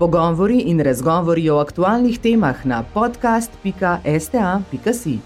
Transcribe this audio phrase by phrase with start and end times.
[0.00, 5.18] Pogovori in razgovori o aktualnih temah na podcast.sta.si.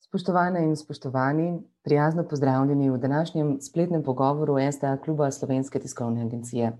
[0.00, 6.72] Spoštovane in spoštovani, prijazno pozdravljeni v današnjem spletnem pogovoru STA kluba Slovenske tiskovne agencije.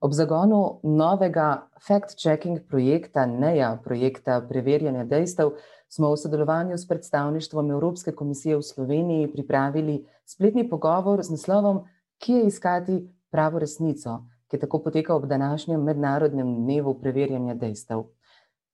[0.00, 5.50] Ob zagonu novega fact-checking projekta, NEA, projekta preverjanja dejstev,
[5.88, 11.84] smo v sodelovanju s predstavništvom Evropske komisije v Sloveniji pripravili spletni pogovor z naslovom
[12.20, 12.94] Kje iskati
[13.30, 18.02] pravo resnico, ki tako poteka ob današnjem mednarodnem dnevu preverjanja dejstev.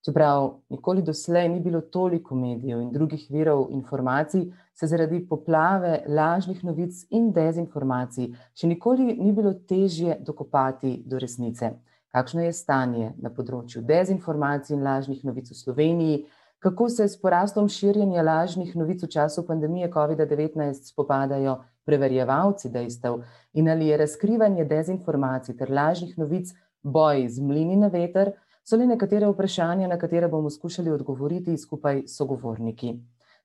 [0.05, 4.41] Čeprav nikoli doslej ni bilo toliko medijev in drugih virov informacij,
[4.73, 11.71] se zaradi poplave lažnih novic in dezinformacij še nikoli ni bilo težje dokopati do resnice.
[12.11, 16.19] Kakšno je stanje na področju dezinformacij in lažnih novic v Sloveniji,
[16.59, 23.21] kako se s porastom širjenja lažnih novic v času pandemije COVID-19 spopadajo preverjevalci dejstev
[23.53, 26.51] in ali je razkrivanje dezinformacij ter lažnih novic
[26.83, 32.03] boj z mlini na veter, so le nekatere vprašanja, na katere bomo skušali odgovoriti skupaj
[32.05, 32.93] s sogovorniki.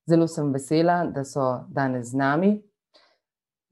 [0.06, 2.52] Zelo sem vesela, da so danes z nami.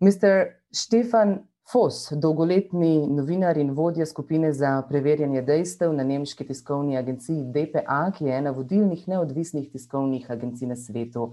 [0.00, 0.46] Mr.
[0.72, 1.38] Štefan
[1.70, 8.24] Fos, dolgoletni novinar in vodja skupine za preverjanje dejstev na nemški tiskovni agenciji DPA, ki
[8.26, 11.28] je ena vodilnih neodvisnih tiskovnih agencij na svetu.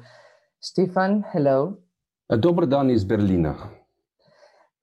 [0.61, 1.86] Štefan, hello.
[2.35, 3.55] Dobro dan iz Berlina.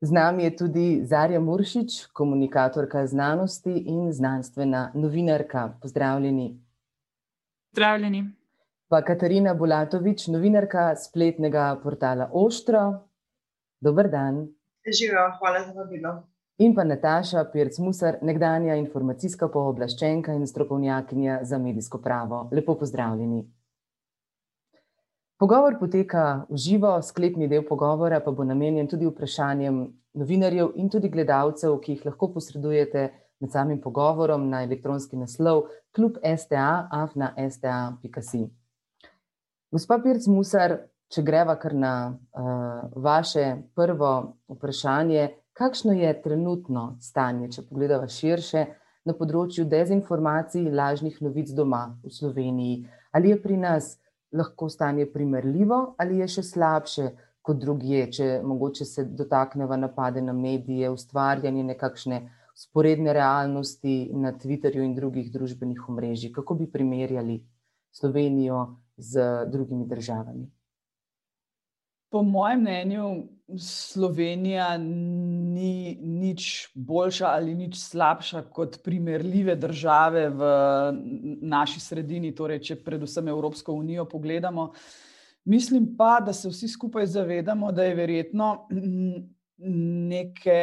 [0.00, 5.78] Z nami je tudi Zarja Muršič, komunikatorka znanosti in znanstvena novinarka.
[5.82, 6.60] Pozdravljeni.
[7.70, 8.24] Pozdravljeni.
[8.88, 12.80] Pa Katarina Bulatovič, novinarka spletnega portala Oštro.
[13.80, 14.48] Dober dan.
[14.98, 16.22] Živijo, hvala za vabilo.
[16.58, 22.48] In pa Nataša Pirc-Musar, nekdanja informacijska pooblaščenka in strokovnjakinja za medijsko pravo.
[22.52, 23.44] Lepo pozdravljeni.
[25.44, 29.80] Pogovor poteka v živo, sklepni del pogovora pa bo namenjen tudi vprašanjem
[30.16, 33.02] novinarjev in tudi gledalcev, ki jih lahko posredujete
[33.44, 38.40] med samim pogovorom na elektronski naslov klub STA, afna.sta.si.
[39.68, 40.78] Gospa Pirc-Musar,
[41.12, 43.44] če greva kar na uh, vaše
[43.76, 44.14] prvo
[44.48, 48.64] vprašanje, kakšno je trenutno stanje, če pogledava širše
[49.04, 52.80] na področju dezinformacij in lažnih novic doma v Sloveniji?
[53.12, 53.92] Ali je pri nas
[54.34, 57.10] lahko stanje primerljivo ali je še slabše
[57.44, 62.20] kot drugje, če mogoče se dotakneva napade na medije, ustvarjanje nekakšne
[62.56, 66.32] sporedne realnosti na Twitterju in drugih družbenih omrežjih?
[66.32, 67.42] Kako bi primerjali
[67.92, 68.64] Slovenijo
[68.96, 70.46] z drugimi državami?
[72.14, 73.06] Po mojem mnenju,
[73.58, 74.76] Slovenija
[75.54, 80.50] ni nič boljša ali nič slabša kot primerljive države v
[81.42, 84.72] naši sredini, torej, če predvsem Evropsko unijo pogledamo.
[85.44, 88.50] Mislim pa, da se vsi skupaj zavedamo, da je verjetno
[90.14, 90.60] neke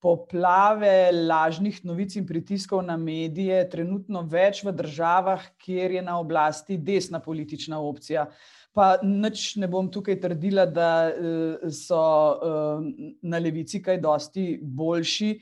[0.00, 6.78] poplave lažnih novic in pritiskov na medije trenutno več v državah, kjer je na oblasti
[6.80, 8.30] desna politična opcija.
[8.72, 15.32] Pa nič ne bom tukaj trdila, da eh, so eh, na levici kaj dosti boljši.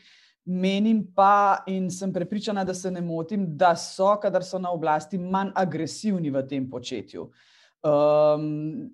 [0.48, 5.18] Menim pa in sem prepričana, da se ne motim, da so, kadar so na oblasti,
[5.18, 7.26] manj agresivni v tem početju.
[7.84, 8.88] Um,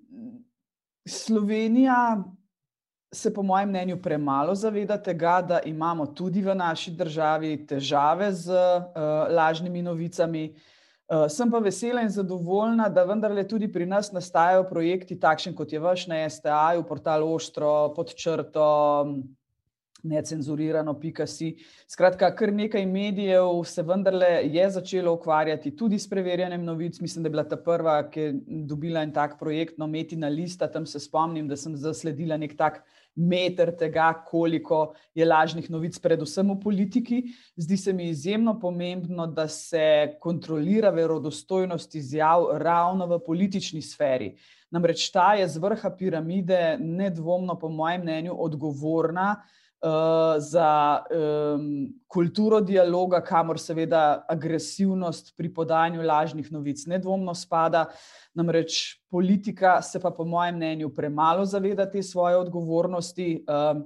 [1.07, 2.25] Slovenija
[3.15, 8.51] se, po mojem mnenju, premalo zaveda tega, da imamo tudi v naši državi težave z
[8.51, 10.49] uh, lažnimi novicami.
[11.05, 15.73] Uh, sem pa vesela in zadovoljna, da vendarle tudi pri nas nastajajo projekti, takšen kot
[15.73, 18.69] je vaš na STA, portal Oštro, pod črto,
[20.05, 21.55] necenzurirano, pika si.
[21.89, 27.01] Skratka, kar nekaj medijev se vendarle je začelo ukvarjati tudi s preverjanjem novic.
[27.01, 28.35] Mislim, da je bila ta prva, ki je
[28.69, 32.81] dobila en tak projekt, no, Metina lista, tam se spomnim, da sem zasledila nek tak
[33.17, 37.23] meter tega, koliko je lažnih novic, predvsem v politiki.
[37.57, 44.35] Zdi se mi izjemno pomembno, da se kontrolira verodostojnost izjav ravno v politični sferi.
[44.71, 52.61] Namreč ta je z vrha piramide nedvomno, po mojem mnenju, odgovorna uh, za um, kulturo
[52.61, 57.87] dialoga, kamor seveda agresivnost pri podajanju lažnih novic nedvomno spada.
[58.35, 63.79] Namreč politika se pa, po mojem mnenju, premalo zaveda te svoje odgovornosti, uh,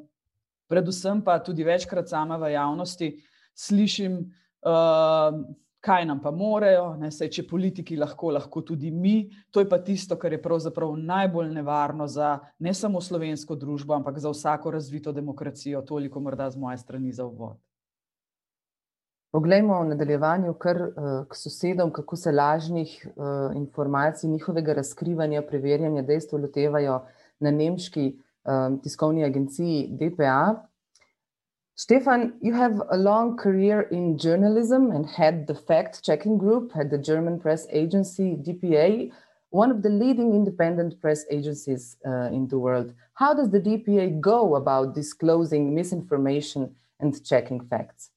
[0.69, 3.11] predvsem pa tudi večkrat sama v javnosti
[3.55, 4.17] slišim,
[4.65, 5.37] uh,
[5.81, 9.29] kaj nam pa morejo, ne, saj, če politiki lahko, lahko tudi mi.
[9.55, 14.19] To je pa tisto, kar je pravzaprav najbolj nevarno za ne samo slovensko družbo, ampak
[14.19, 15.83] za vsako razvito demokracijo.
[15.83, 17.68] Toliko morda z moje strani za uvod.
[19.30, 26.02] Poglejmo v nadaljevanju kar uh, k sosedom, kako se lažnih uh, informacij, njihovega razkrivanja, preverjanja
[26.02, 27.02] dejstev lotevajo
[27.40, 30.64] na nemški uh, tiskovni agenciji DPA.
[31.76, 36.90] Stefan, you have a long career in journalism and had the fact checking group at
[36.90, 39.12] the German press agency DPA,
[39.50, 42.94] one of the leading independent press agencies uh, in the world.
[43.14, 48.10] How does the DPA go about disclosing misinformation and checking facts?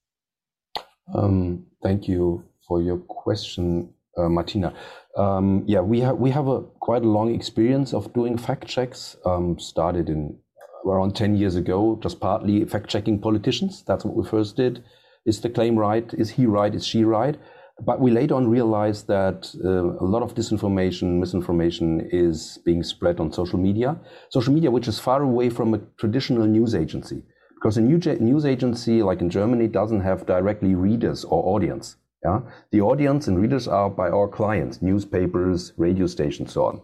[1.14, 4.74] Um, thank you for your question, uh, Martina.
[5.16, 9.16] Um, yeah, we have we have a quite a long experience of doing fact checks.
[9.26, 10.38] Um, started in
[10.86, 13.84] around 10 years ago, just partly fact checking politicians.
[13.86, 14.82] That's what we first did.
[15.26, 16.12] Is the claim right?
[16.14, 16.74] Is he right?
[16.74, 17.36] Is she right?
[17.84, 23.18] But we later on realized that uh, a lot of disinformation, misinformation is being spread
[23.18, 23.98] on social media.
[24.30, 27.22] Social media, which is far away from a traditional news agency.
[27.62, 31.96] Because a news agency, like in Germany, doesn't have directly readers or audience.
[32.24, 32.40] Yeah?
[32.72, 36.80] The audience and readers are by our clients, newspapers, radio stations, so on.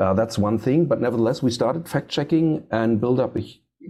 [0.00, 0.86] Uh, that's one thing.
[0.86, 3.42] But nevertheless, we started fact checking and built up a,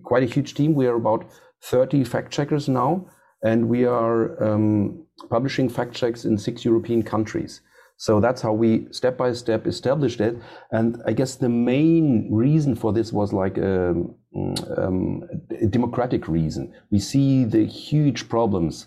[0.03, 0.75] quite a huge team.
[0.75, 1.31] We are about
[1.63, 3.07] 30 fact checkers now,
[3.43, 7.61] and we are um, publishing fact checks in six European countries.
[7.99, 10.39] So that's how we step by step established it.
[10.73, 15.23] And I guess the main reason for this was like um, um,
[15.71, 16.73] democratic reason.
[16.91, 18.87] We see the huge problems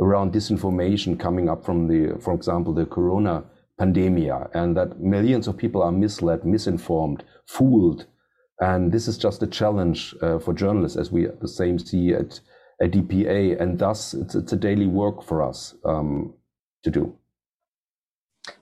[0.00, 3.44] around disinformation coming up from the, for example, the corona
[3.80, 8.06] pandemia, and that millions of people are misled, misinformed, fooled.
[8.60, 12.40] And this is just a challenge uh, for journalists, as we the same see at,
[12.80, 16.34] at DPA, and thus it's, it's a daily work for us um,
[16.84, 17.16] to do.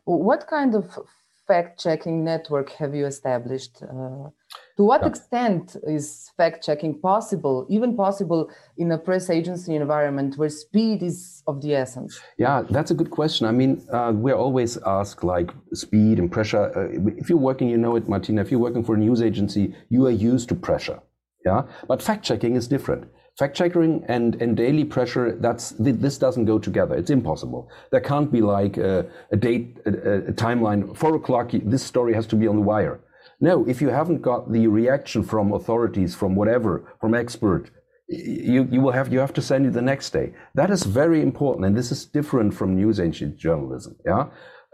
[0.05, 0.99] What kind of
[1.47, 3.83] fact-checking network have you established?
[3.83, 4.29] Uh,
[4.77, 5.09] to what yeah.
[5.09, 11.43] extent is fact checking possible, even possible in a press agency environment where speed is
[11.47, 12.19] of the essence?
[12.39, 13.47] Yeah, that's a good question.
[13.47, 16.73] I mean, uh, we're always asked like speed and pressure.
[16.77, 19.75] Uh, if you're working, you know it, Martina, if you're working for a news agency,
[19.89, 21.01] you are used to pressure.
[21.45, 23.09] Yeah, but fact checking is different.
[23.39, 26.95] Fact checking and, and daily pressure, that's this doesn't go together.
[26.95, 27.71] It's impossible.
[27.91, 29.91] There can't be like a, a date, a,
[30.29, 30.97] a timeline.
[30.97, 33.01] Four o'clock, this story has to be on the wire
[33.43, 37.71] no, if you haven't got the reaction from authorities, from whatever, from expert,
[38.09, 40.33] you, you will have you have to send it the next day.
[40.55, 43.97] That is very important, and this is different from news engine journalism.
[44.07, 44.27] Yeah.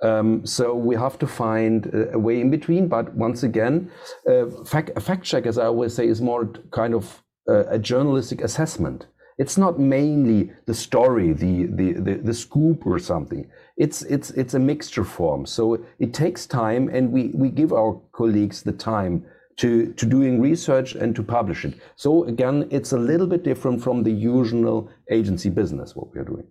[0.02, 2.88] Um, so we have to find a, way in between.
[2.88, 3.90] But once again,
[4.28, 9.06] uh, fact, fact check, as I always say, is more kind of a journalistic assessment.
[9.38, 13.48] It's not mainly the story, the, the, the, the, scoop or something.
[13.76, 15.46] It's, it's, it's a mixture form.
[15.46, 19.24] So it takes time and we, we give our colleagues the time
[19.58, 21.74] to, to doing research and to publish it.
[21.94, 26.46] So again, it's a little bit different from the usual agency business, what we're doing.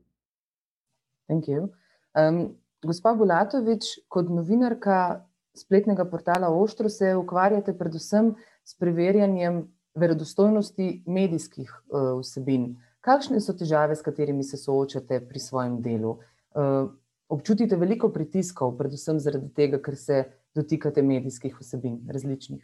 [1.28, 1.74] Thank you.
[2.16, 2.56] Um,
[2.86, 5.26] gospa Bulatovič, kot novinarka
[5.58, 9.68] spletnega portala Oštro se ukvarjate predvsem s preverjanjem
[9.98, 12.76] verodostojnosti medijskih uh, vsebin.
[13.02, 16.18] Kakšne so težave, s katerimi se soočate pri svojem delu?
[16.58, 16.90] Uh,
[17.30, 20.24] občutite veliko pritiskov, predvsem zaradi tega, ker se
[20.56, 22.64] dotikate medijskih vsebin, različnih.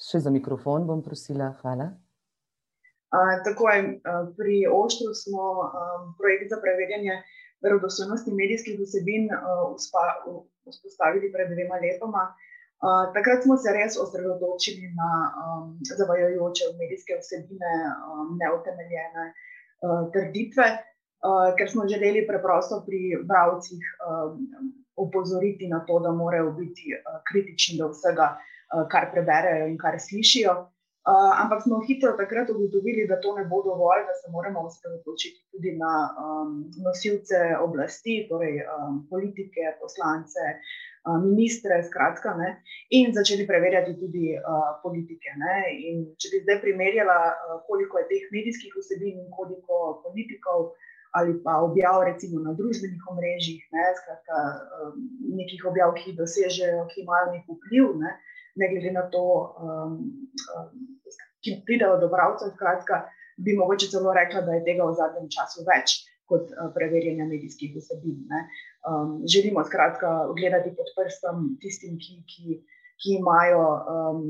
[0.00, 1.92] Še za mikrofon bom prosila, hvala.
[3.10, 7.18] Uh, tako je, uh, pri Oštru smo um, projekt za preverjanje
[7.60, 9.74] verodostojnosti medijskih vsebin uh,
[10.70, 12.28] vzpostavili pred dvema letoma.
[12.30, 12.46] Uh,
[13.14, 17.74] takrat smo se res osredotočili na um, zavajajoče medijske vsebine,
[18.08, 24.48] um, neutemeljene uh, trditve, uh, ker smo želeli preprosto pri bralcih um,
[24.96, 30.00] opozoriti na to, da morajo biti uh, kritični do vsega, uh, kar preberejo in kar
[30.00, 30.56] slišijo.
[31.10, 35.40] Uh, ampak smo hitro takrat ugotovili, da to ne bo dovolj, da se moramo osredotočiti
[35.52, 36.50] tudi na um,
[36.84, 44.76] nosilce oblasti, torej um, politike, poslance, uh, ministre, skratka, ne, in začeli preverjati tudi uh,
[44.82, 45.32] politike.
[45.40, 45.56] Ne,
[46.20, 50.72] če bi zdaj primerjala, uh, koliko je teh medijskih vsebin in koliko politikov.
[51.18, 54.42] Ali pa objav, recimo na družbenih omrežjih, ne, skratka,
[54.78, 55.00] um,
[55.40, 58.12] nekih objav, ki dosežejo, ki imajo nek vpliv, ne,
[58.62, 59.24] ne glede na to,
[59.58, 59.96] um,
[60.54, 60.68] um,
[61.42, 62.52] ki pridejo do bralcev.
[62.54, 63.00] Skratka,
[63.42, 65.98] bi mogoče celo rekla, da je tega v zadnjem času več
[66.30, 68.22] kot uh, preverjanja medijskih vsebin.
[68.86, 72.60] Um, želimo skratka gledati pod prstom tistim, ki, ki,
[73.02, 74.24] ki imajo um,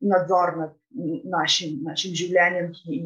[0.00, 0.78] nadzor nad
[1.24, 3.02] našim, našim življenjem, ki,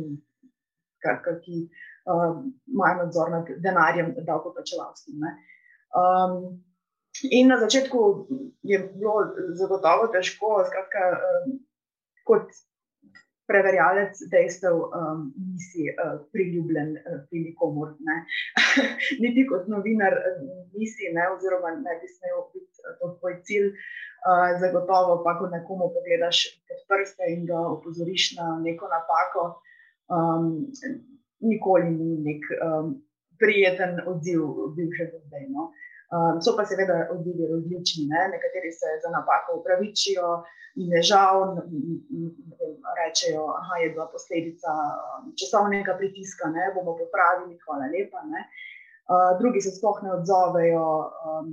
[0.98, 1.66] skratka, ki
[2.10, 5.26] um, imajo nadzor nad denarjem, davkoplačevalskim.
[5.96, 6.38] Um,
[7.30, 8.00] in na začetku
[8.66, 9.18] je bilo
[9.58, 11.58] zagotovo težko, skratka, um,
[12.26, 12.50] kot
[13.50, 15.20] preverjalec dejstev, um,
[15.52, 17.94] nisi uh, priljubljen uh, pri nikomor.
[18.08, 18.16] Ne.
[19.22, 20.42] Niti kot novinar uh,
[20.74, 23.72] nisi, ne, oziroma ne bi smel biti uh, to tvoj cilj.
[24.60, 29.44] zagotovo pa, ko nekomu pogledaš pod prste in ga opozoriš na neko napako,
[30.10, 30.48] um,
[31.40, 32.88] nikoli ni nek um,
[33.38, 34.42] prijeten odziv,
[34.76, 35.46] bil še do zdaj.
[35.54, 35.70] No.
[36.14, 38.04] Um, so pa seveda odzivi različni.
[38.12, 38.22] Ne?
[38.34, 40.28] Nekateri se za napako upravičijo
[40.80, 41.36] in je žal,
[43.00, 44.70] rečejo, da je bila posledica
[45.40, 48.22] časovnega pritiska, ne bomo popravili, hvala lepa.
[48.22, 50.86] Uh, drugi se sploh ne odzovejo.
[51.26, 51.50] Um,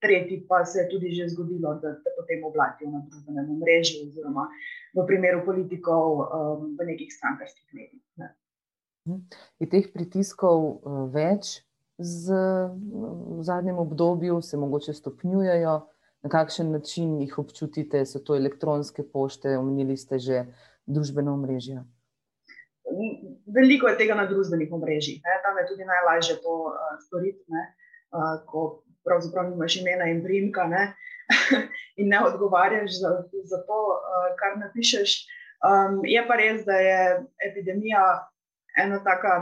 [0.00, 4.48] tretji pa se je tudi že zgodilo, da te potem oblatijo na družbenem mreži, oziroma
[4.96, 8.04] v primeru politikov um, v nekih strankarskih medijih.
[8.16, 8.28] Ne.
[9.60, 11.60] Je teh pritiskov uh, več
[12.00, 12.32] z,
[13.38, 15.80] v zadnjem obdobju, se mogoče stopnjujejo,
[16.22, 20.44] na kakšen način jih občutite, so to elektronske pošte, omenili ste že
[20.86, 21.84] družbeno mrežje.
[23.46, 27.44] Veliko je tega na družbenih mrežah, tam je tudi najlažje to uh, storiti.
[28.10, 30.94] Uh, ko pravzaprav nimaš imena in primka, ne?
[32.00, 33.10] in ne odgovarjaš za,
[33.44, 35.14] za to, uh, kar napišeš.
[35.60, 37.00] Um, je pa res, da je
[37.50, 38.02] epidemija
[38.78, 39.32] ena taka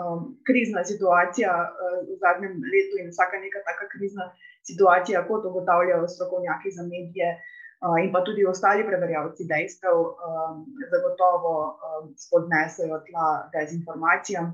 [0.00, 4.30] um, krizna situacija uh, v zadnjem letu in vsaka neka taka krizna
[4.66, 7.36] situacija, kot ugotavljajo strokovnjaki za medije.
[7.84, 10.62] Uh, in pa tudi ostali preverjalci dejstev, um,
[10.92, 14.46] zagotovo um, spodnesajo tla dezinformacijam.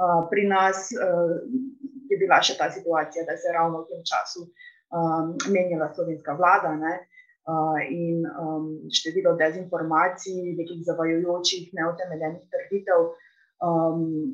[0.00, 1.34] Uh, pri nas uh,
[2.10, 6.36] je bila še ta situacija, da se je ravno v tem času um, menjala slovenska
[6.38, 6.94] vlada ne,
[7.50, 8.70] uh, in um,
[9.00, 13.10] število dezinformacij, nekih zavajojočih, neutemeljenih trditev
[13.60, 14.32] um,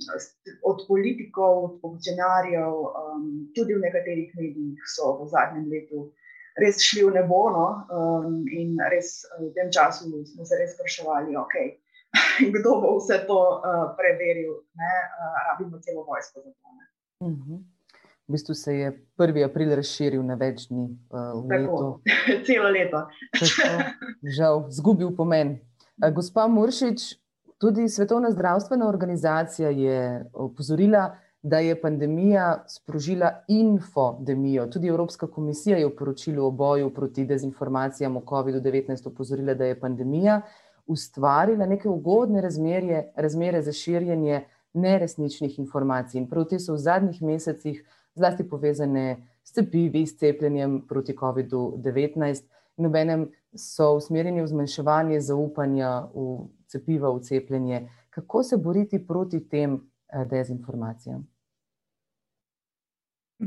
[0.63, 6.11] od politikov, od funkcionarjev, um, tudi v nekaterih medijih so v zadnjem letu.
[6.57, 7.67] Res šli v nebo, no?
[7.93, 11.77] um, in res v tem času smo se res spraševali, okay,
[12.55, 14.63] kdo bo vse to uh, preveril.
[14.73, 14.93] Ne?
[15.21, 16.69] Uh, rabimo celo vojsko za to.
[16.73, 16.85] Ne?
[17.29, 17.65] Mhm.
[18.27, 19.45] V bistvu se je 1.
[19.45, 21.91] april razširil na več dni uh, v letu.
[22.47, 23.05] Celo leto.
[24.27, 25.61] Žal, zgubil pomen.
[26.03, 27.15] Uh, gospa Muršič,
[27.59, 34.67] tudi Svetovna zdravstvena organizacija je opozorila, da je pandemija sprožila infodemijo.
[34.67, 39.81] Tudi Evropska komisija je v poročilu o boju proti dezinformacijam o COVID-19 opozorila, da je
[39.81, 40.41] pandemija
[40.87, 46.19] ustvarila neke ugodne razmerje, razmere za širjenje neresničnih informacij.
[46.19, 47.85] In prav te so v zadnjih mesecih
[48.15, 52.43] zlasti povezane s cepivi, s cepljenjem proti COVID-19,
[52.77, 57.89] in obenem so usmerjeni v zmanjševanje zaupanja v cepiva, v cepljenje.
[58.11, 61.27] Kako se boriti proti tem eh, dezinformacijam?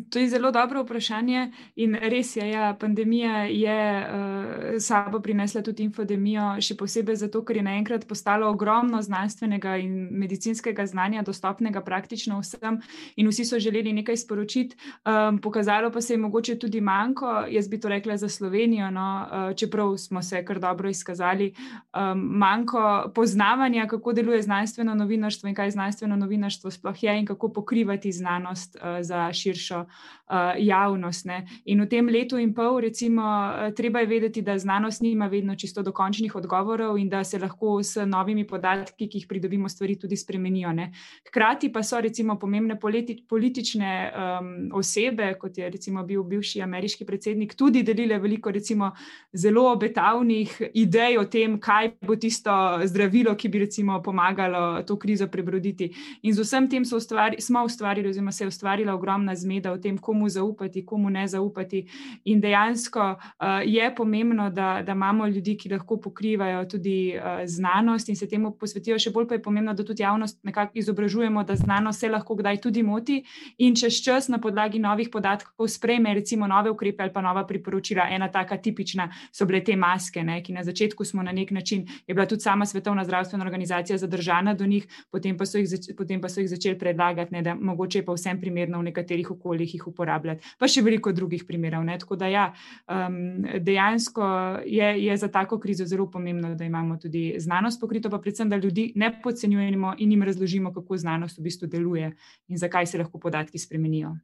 [0.10, 5.82] To je zelo dobro vprašanje in res je, ja, pandemija je uh, sabo prinesla tudi
[5.84, 12.38] infodemijo, še posebej zato, ker je naenkrat postalo ogromno znanstvenega in medicinskega znanja dostopnega praktično
[12.38, 12.78] vsem
[13.18, 14.78] in vsi so želeli nekaj sporočiti.
[15.10, 19.08] Um, pokazalo pa se je mogoče tudi manjko, jaz bi to rekla za Slovenijo, no,
[19.26, 21.50] uh, čeprav smo se kar dobro izkazali,
[21.98, 27.50] um, manjko poznavanja, kako deluje znanstveno novinarstvo in kaj znanstveno novinarstvo sploh je in kako
[27.58, 31.26] pokrivati znanost uh, za širšo uh, javnost.
[31.26, 31.46] Ne.
[31.66, 35.56] In v tem letu in pol, recimo, uh, treba je vedeti, da znanost nima vedno
[35.56, 40.18] čisto dokončnih odgovorov in da se lahko s novimi podatki, ki jih pridobimo, stvari tudi
[40.18, 40.74] spremenijo.
[40.74, 40.92] Ne.
[41.28, 47.06] Hkrati pa so recimo pomembne politi politične um, osebe, kot je recimo bil bivši ameriški
[47.06, 48.92] predsednik, tudi delile veliko recimo
[49.34, 52.52] zelo obetavnih idej o tem, kaj bo tisto
[52.86, 55.92] zdravilo, ki bi recimo pomagalo to krizo prebroditi.
[56.24, 59.98] In z vsem tem ustvari, smo ustvarili, oziroma se je ustvarila ogromna zmeda o tem,
[59.98, 61.86] komu zaupati, komu ne zaupati.
[62.26, 68.10] In dejansko uh, je pomembno, da, da imamo ljudi, ki lahko pokrivajo tudi uh, znanost
[68.10, 69.00] in se temu posvetijo.
[69.00, 72.62] Še bolj pa je pomembno, da tudi javnost nekako izobražujemo, da znanost se lahko kdaj
[72.62, 73.24] tudi moti
[73.58, 78.08] in čez čas na podlagi novih podatkov sprejme recimo nove ukrepe ali pa nova priporočila.
[78.10, 81.86] Ena taka tipična so bile te maske, ne, ki na začetku smo na nek način,
[82.08, 86.22] je bila tudi sama Svetovna zdravstvena organizacija zadržana do njih, potem pa so jih, potem
[86.22, 89.59] pa so jih začeli predlagati, ne, da mogoče je pa vsem primerno v nekaterih okoljih
[89.60, 91.84] okoljih jih uporabljati, pa še veliko drugih primerov.
[91.84, 91.98] Ne?
[92.00, 92.54] Tako da ja,
[92.88, 94.24] um, dejansko
[94.66, 98.58] je, je za tako krizo zelo pomembno, da imamo tudi znanost pokrito, pa predvsem, da
[98.58, 102.16] ljudi ne podcenjujemo in jim razložimo, kako znanost v bistvu deluje
[102.48, 104.16] in zakaj se lahko podatki spremenijo.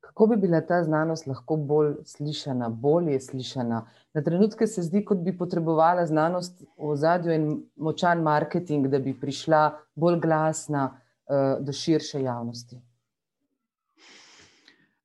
[0.00, 3.82] Kako bi bila ta znanost lahko bolj slišana, bolje slišana?
[4.14, 9.12] Na trenutke se zdi, kot bi potrebovala znanost v zadju in močan marketing, da bi
[9.12, 12.80] prišla bolj glasna uh, do širše javnosti.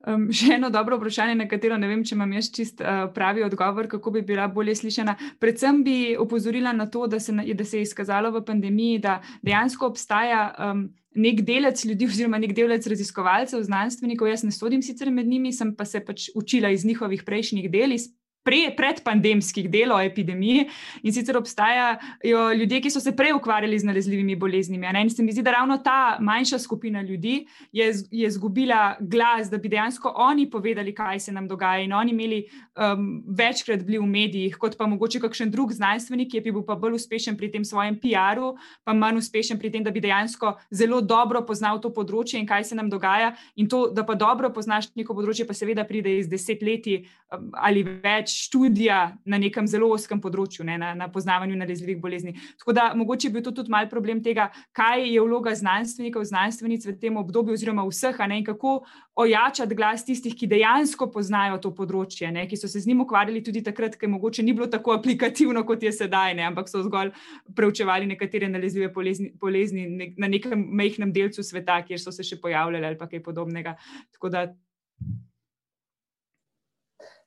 [0.08, 3.44] Um, še eno dobro vprašanje, na katero ne vem, če imam jaz čist uh, pravi
[3.46, 5.14] odgovor, kako bi bila bolje slišana.
[5.40, 9.94] Predvsem bi opozorila na to, da se, da se je izkazalo v pandemiji, da dejansko
[9.94, 10.50] obstaja.
[10.58, 15.50] Um, Nek delec ljudi, oziroma nek delec raziskovalcev, znanstvenikov, jaz ne sodim sicer med njimi,
[15.52, 18.06] sem pa se pač učila iz njihovih prejšnjih del, iz
[18.44, 20.68] pre, predpandemskih del o epidemiji.
[21.04, 24.88] In sicer obstajajo ljudje, ki so se prej ukvarjali z nalezljivimi boleznimi.
[25.02, 29.58] In se mi zdi, da ravno ta manjša skupina ljudi je, je izgubila glas, da
[29.58, 31.84] bi dejansko oni povedali, kaj se nam dogaja.
[31.84, 32.44] In oni imeli
[32.76, 36.76] um, večkrat bili v medijih, kot pa mogoče kakšen drug znanstvenik, ki je bil pa
[36.76, 41.02] bolj uspešen pri tem svojem PR-u, pa manj uspešen pri tem, da bi dejansko zelo
[41.02, 43.36] dobro poznal to področje in kaj se nam dogaja.
[43.56, 47.84] In to, da pa dobro poznaš neko področje, pa seveda pride iz desetletij um, ali
[47.84, 52.34] več študija na nekem zelo oskem področju, ne, na, na poznavanju nalezljivih bolezni.
[52.62, 56.86] Tako da mogoče je bil to tudi mal problem tega, kaj je vloga znanstvenikov, znanstvenic
[56.88, 58.80] v tem obdobju, oziroma vseh, ne, in kako
[59.22, 63.44] ojačati glas tistih, ki dejansko poznajo to področje, ne, ki so se z njim ukvarjali
[63.44, 67.14] tudi takrat, ker mogoče ni bilo tako aplikativno, kot je sedaj, ne, ampak so zgolj
[67.56, 72.92] preučevali nekatere nalezljive bolezni, bolezni na nekem mehkem delcu sveta, kjer so se še pojavljali
[72.92, 73.76] ali kaj podobnega.
[74.16, 74.48] Tako da.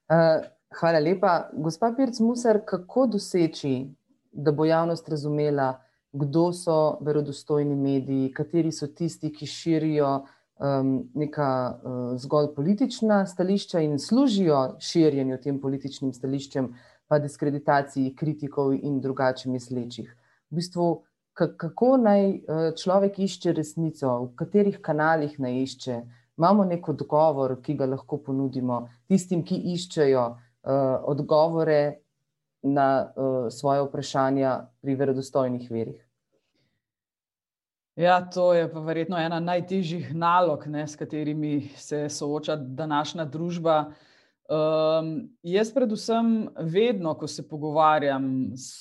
[0.05, 0.45] Uh,
[0.75, 1.51] Hvala lepa.
[1.53, 3.87] Gospa Pirc Musar, kako doseči,
[4.33, 5.75] da bo javnost razumela,
[6.13, 13.81] kdo so verodostojni mediji, kateri so tisti, ki širijo um, neka uh, zgolj politična stališča
[13.87, 16.73] in služijo širjenju tem političnim stališčem,
[17.07, 20.11] pa diskreditaciji kritikov in drugače mislečih.
[20.51, 20.89] V bistvu,
[21.35, 26.01] kako naj uh, človek išče resnico, v katerih kanalih naj išče.
[26.39, 30.25] Imamo nek odgovor, ki ga lahko ponudimo tistim, ki iščejo
[31.05, 31.99] odgovore
[32.63, 36.01] na uh, svoje vprašanja pri verodostojnih verjih.
[37.97, 43.93] Ja, to je pa verjetno ena najtežjih nalog, ne, s katerimi se sooča današnja družba.
[44.49, 48.73] Um, jaz, predvsem, vedno, ko se pogovarjam s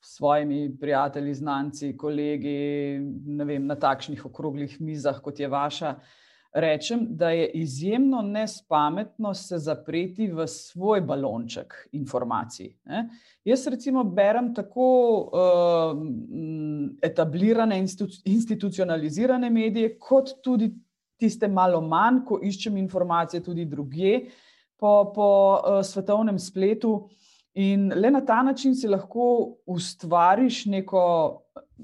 [0.00, 2.98] svojimi prijatelji, znanci, kolegi,
[3.44, 6.21] vem, na takšnih okroglih mizah, kot je vaša, uh,
[6.52, 12.74] rečem, da je izjemno nespametno se zapreti v svoj balonček informacij.
[12.84, 13.08] Ne?
[13.44, 14.86] Jaz, recimo, berem tako
[15.32, 15.98] uh,
[17.02, 17.84] etablirane,
[18.24, 20.72] institucionalizirane medije, kot tudi
[21.16, 24.20] tiste malo manj, ko iščem informacije tudi druge
[24.76, 27.08] po, po uh, svetovnem spletu.
[27.54, 31.02] In le na ta način si lahko ustvariš neko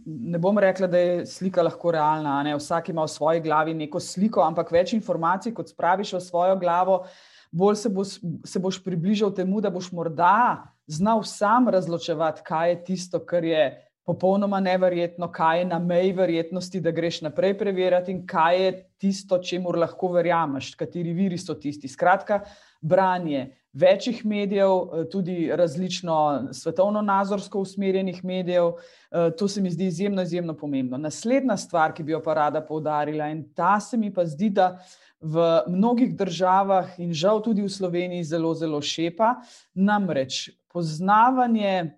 [0.07, 2.42] ne bom rekla, da je slika lahko realna.
[2.42, 2.54] Ne?
[2.57, 7.02] Vsak ima v svoji glavi neko sliko, ampak več informacij, kot spraviš v svojo glavo,
[7.50, 12.81] bolj se, bo, se boš približal temu, da boš morda znal sam razločevati, kaj je
[12.85, 13.64] tisto, kar je
[14.09, 19.38] popolnoma neverjetno, kaj je na meji verjetnosti, da greš naprej preverjati in kaj je tisto,
[19.38, 21.88] čemu lahko verjameš, kateri viri so tisti.
[21.92, 22.40] Skratka,
[22.81, 28.72] branje večjih medijev, eh, tudi različno svetovno-nazorsko usmerjenih medijev.
[29.11, 30.98] Eh, to se mi zdi izjemno, izjemno pomembno.
[30.98, 34.78] Naslednja stvar, ki bi jo pa rada poudarila, in ta se mi pa zdi, da
[35.20, 39.35] v mnogih državah in žal tudi v Sloveniji zelo, zelo šepa,
[39.74, 41.94] namreč poznavanje.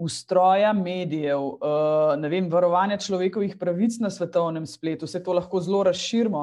[0.00, 5.82] Ustroja medijev, eh, ne vem, varovanja človekovih pravic na svetovnem spletu, vse to lahko zelo
[5.82, 6.38] razširimo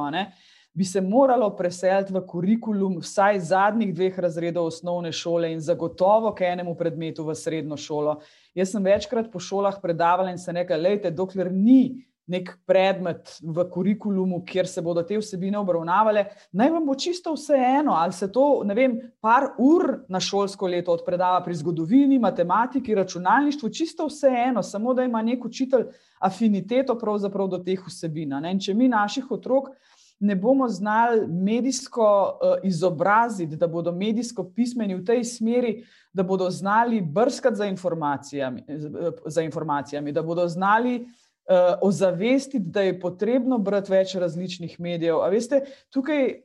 [0.77, 6.51] bi se moralo preseliti v kurikulum vsaj zadnjih dveh razredov osnovne šole in zagotovo k
[6.51, 8.19] enemu predmetu v srednjo šolo.
[8.53, 13.65] Jaz sem večkrat po šolah predavala in se nekaj, lejte, dokler ni nek predmet v
[13.71, 18.61] kurikulumu, kjer se bodo te vsebine obravnavale, naj vam bo čisto vseeno, ali se to,
[18.67, 24.93] ne vem, par ur na šolsko leto odpredava pri zgodovini, matematiki, računalništvu, čisto vseeno, samo
[24.93, 25.87] da ima nek učitelj
[26.19, 26.99] afiniteto
[27.49, 28.37] do teh vsebin.
[28.45, 29.71] In če mi naših otrok
[30.19, 36.49] ne bomo znali medijsko uh, izobraziti, da bodo medijsko pismeni v tej smeri, da bodo
[36.49, 38.63] znali brskati za informacijami,
[39.25, 41.09] za informacijami da bodo znali uh,
[41.81, 45.21] ozavestiti, da je potrebno brati več različnih medijev.
[45.21, 46.41] A veste, tukaj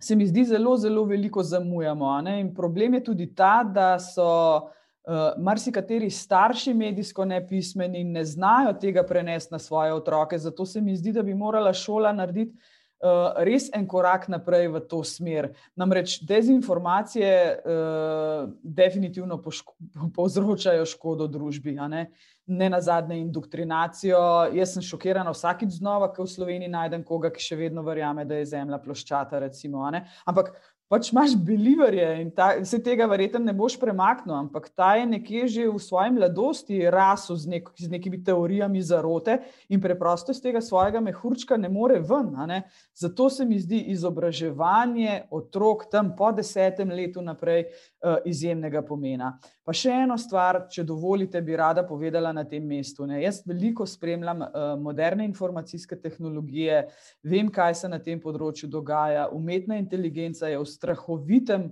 [0.00, 2.18] se mi zdi zelo, zelo veliko zamujamo.
[2.38, 4.70] In problem je tudi ta, da so.
[5.06, 10.96] Uh, marsikateri starši medijsko nepismeni ne znajo tega prenesti na svoje otroke, zato se mi
[10.96, 12.58] zdi, da bi morala šola narediti
[13.06, 15.52] uh, res en korak naprej v to smer.
[15.76, 19.76] Namreč dezinformacije uh, definitivno poško
[20.16, 22.08] povzročajo škodo družbi, ne?
[22.46, 24.18] ne na zadnje indoktrinacijo.
[24.54, 28.38] Jaz sem šokirana vsakič znova, ko v Sloveniji najdem koga, ki še vedno verjame, da
[28.38, 29.40] je zemlja ploščata.
[29.42, 29.82] Recimo,
[30.24, 30.54] Ampak
[30.88, 35.48] pač imaš beliverje in ta, vse tega verjetno ne boš premaknil, ampak ta je nekje
[35.56, 40.62] že v svoji mladosti rasel z, nek, z nekimi teorijami zarote in preprosto iz tega
[40.62, 42.30] svojega mehurčka ne more ven.
[42.46, 42.62] Ne?
[42.94, 49.34] Zato se mi zdi izobraževanje otrok tam po desetem letu naprej uh, izjemnega pomena.
[49.66, 53.02] Pa še eno stvar, če dovolite, bi rada povedala na tem mestu.
[53.10, 53.18] Ne.
[53.24, 56.84] Jaz veliko spremljam uh, moderne informacijske tehnologije,
[57.26, 59.26] vem, kaj se na tem področju dogaja.
[59.34, 61.70] Umetna inteligenca je v strahovitem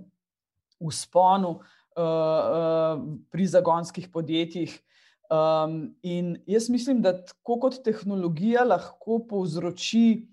[0.81, 1.59] usponu
[3.31, 4.73] pri zagonskih podjetjih.
[5.25, 10.27] Um, in jaz mislim, da tako kot tehnologija lahko povzroči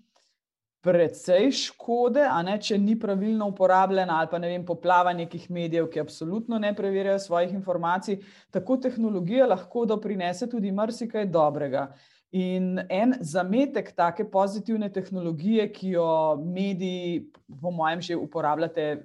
[0.83, 5.87] precej škode, a ne če ni pravilno uporabljena, ali pa ne vem, poplava nekih medijev,
[5.89, 8.19] ki absolutno ne preverjajo svojih informacij,
[8.51, 11.87] tako tehnologija lahko doprinese tudi marsikaj dobrega.
[12.33, 16.05] In en zametek take pozitivne tehnologije, ki jo
[16.41, 17.27] mediji,
[17.61, 19.03] po mojem, že uporabljate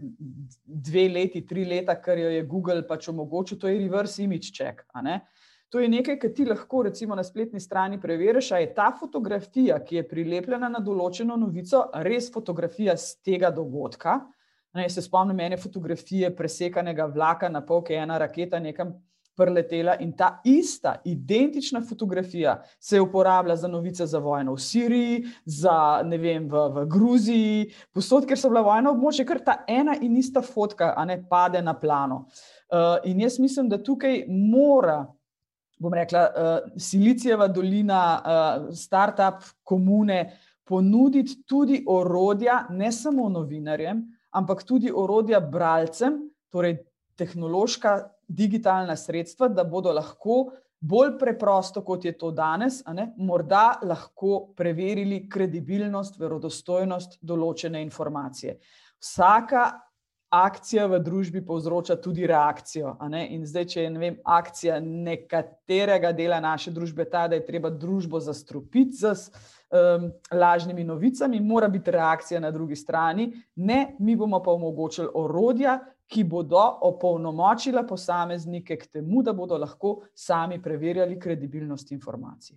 [0.65, 4.81] dve leti, tri leta, kar jo je Google pač omogočil, to je reverse image check.
[5.69, 9.77] To je nekaj, kar ti lahko recimo na spletni strani preveriš, ali je ta fotografija,
[9.85, 14.23] ki je prilepljena na določeno novico, res fotografija z tega dogodka.
[14.73, 18.97] Ne, se spomnim ene fotografije presekanega vlaka na pol, ki je ena raketa nekam
[19.39, 26.03] preletela in ta ista, identična fotografija se uporablja za novice za vojno v Siriji, za
[26.05, 30.17] ne vem, v, v Gruziji, posod, ker so bila vojna območja, ker ta ena in
[30.19, 32.25] ista fotka, a ne pade na plano.
[32.69, 35.05] Uh, in jaz mislim, da tukaj mora
[35.79, 40.33] bom rekla, uh, Silicijeva dolina, uh, start-up komune,
[40.69, 46.21] ponuditi tudi orodja, ne samo novinarjem, ampak tudi orodja bralcem,
[46.53, 46.81] torej
[47.17, 47.95] tehnološka,
[48.29, 50.45] digitalna sredstva, da bodo lahko
[50.81, 58.59] bolj preprosto, kot je to danes, ne, morda lahko preverili kredibilnost, verodostojnost določene informacije.
[59.03, 59.67] Vsaka
[60.29, 62.95] akcija v družbi povzroča tudi reakcijo.
[63.31, 67.71] In zdaj, če je ne vem, akcija nekaterega dela naše družbe ta, da je treba
[67.71, 69.15] družbo zastrupiti z
[69.73, 73.31] um, lažnimi novicami, mora biti reakcija na drugi strani.
[73.57, 79.99] Ne, mi bomo pa omogočili orodja, ki bodo opolnomočila posameznike k temu, da bodo lahko
[80.15, 82.57] sami preverjali kredibilnost informacij.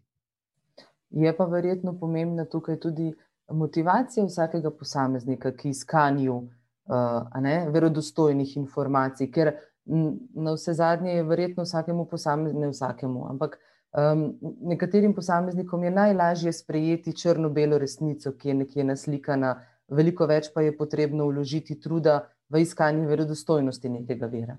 [1.09, 3.11] Je pa verjetno pomembna tukaj tudi
[3.51, 9.53] motivacija vsakega posameznika, ki iskanju uh, ne, verodostojnih informacij, ker
[9.85, 13.57] na vse zadnje je verjetno vsakemu posamezniku, ne vsakemu, ampak
[13.97, 14.27] um,
[14.61, 19.55] nekaterim posameznikom je najlažje sprejeti črno-belo resnico, ki je nekje naslikana,
[19.91, 24.57] veliko več pa je potrebno vložiti truda v iskanju verodostojnosti nekega vira.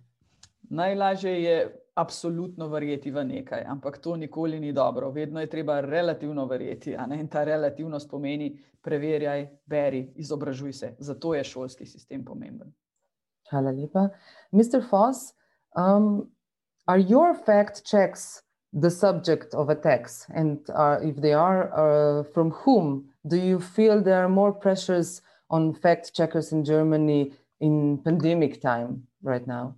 [0.71, 1.57] Najlažje je
[1.95, 5.11] absolutno verjeti v nekaj, ampak to nikoli ni dobro.
[5.11, 6.97] Vedno je treba relativno verjeti.
[7.19, 10.95] In ta relativnost pomeni, preverjaj, beri, izobražuj se.
[10.99, 12.73] Zato je šolski sistem pomemben.
[13.51, 14.09] Hvala lepa.
[14.53, 14.81] Mr.
[14.91, 15.35] Foss,
[15.77, 16.31] um,
[16.87, 18.43] are your fact checks
[18.81, 20.27] the subject of attacks?
[20.35, 25.21] And uh, if they are, uh, from whom do you feel there are more pressures
[25.51, 29.77] on fact checkers in Germany in pandemic time right now?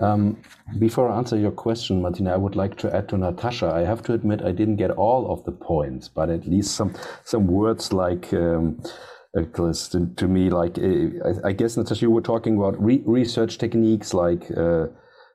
[0.00, 0.42] Um,
[0.78, 3.72] before I answer your question, Martina, I would like to add to Natasha.
[3.74, 6.94] I have to admit I didn't get all of the points, but at least some
[7.24, 8.32] some words like.
[8.32, 8.82] Um,
[9.36, 9.72] uh,
[10.16, 14.48] to me, like uh, I guess Natasha, you were talking about re research techniques like
[14.56, 14.86] uh,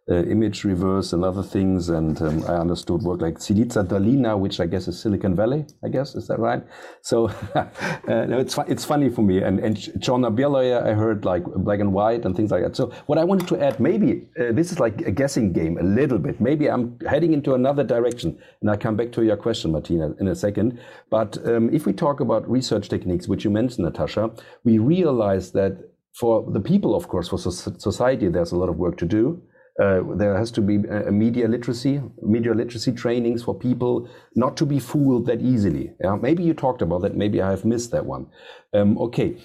[0.09, 1.89] uh, image reverse and other things.
[1.89, 5.65] And um, I understood work like Silica Dolina, which I guess is Silicon Valley.
[5.83, 6.63] I guess is that right?
[7.01, 7.65] So uh,
[8.05, 9.41] no, it's it's funny for me.
[9.41, 12.75] And and John Bieloya, I heard like black and white and things like that.
[12.75, 15.83] So what I wanted to add, maybe uh, this is like a guessing game a
[15.83, 16.41] little bit.
[16.41, 20.27] Maybe I'm heading into another direction, and I come back to your question, Martina, in
[20.27, 20.79] a second.
[21.09, 24.31] But um, if we talk about research techniques, which you mentioned, Natasha,
[24.63, 25.77] we realize that
[26.13, 29.41] for the people, of course, for society, there's a lot of work to do.
[29.79, 30.77] Uh, there has to be
[31.09, 35.93] media literacy, media literacy trainings for people not to be fooled that easily.
[36.03, 36.15] Yeah?
[36.15, 37.15] Maybe you talked about that.
[37.15, 38.27] Maybe I have missed that one.
[38.73, 39.37] Um, okay.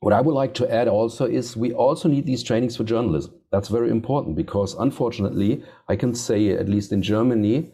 [0.00, 3.34] What I would like to add also is we also need these trainings for journalism.
[3.50, 7.72] That's very important because unfortunately, I can say, at least in Germany,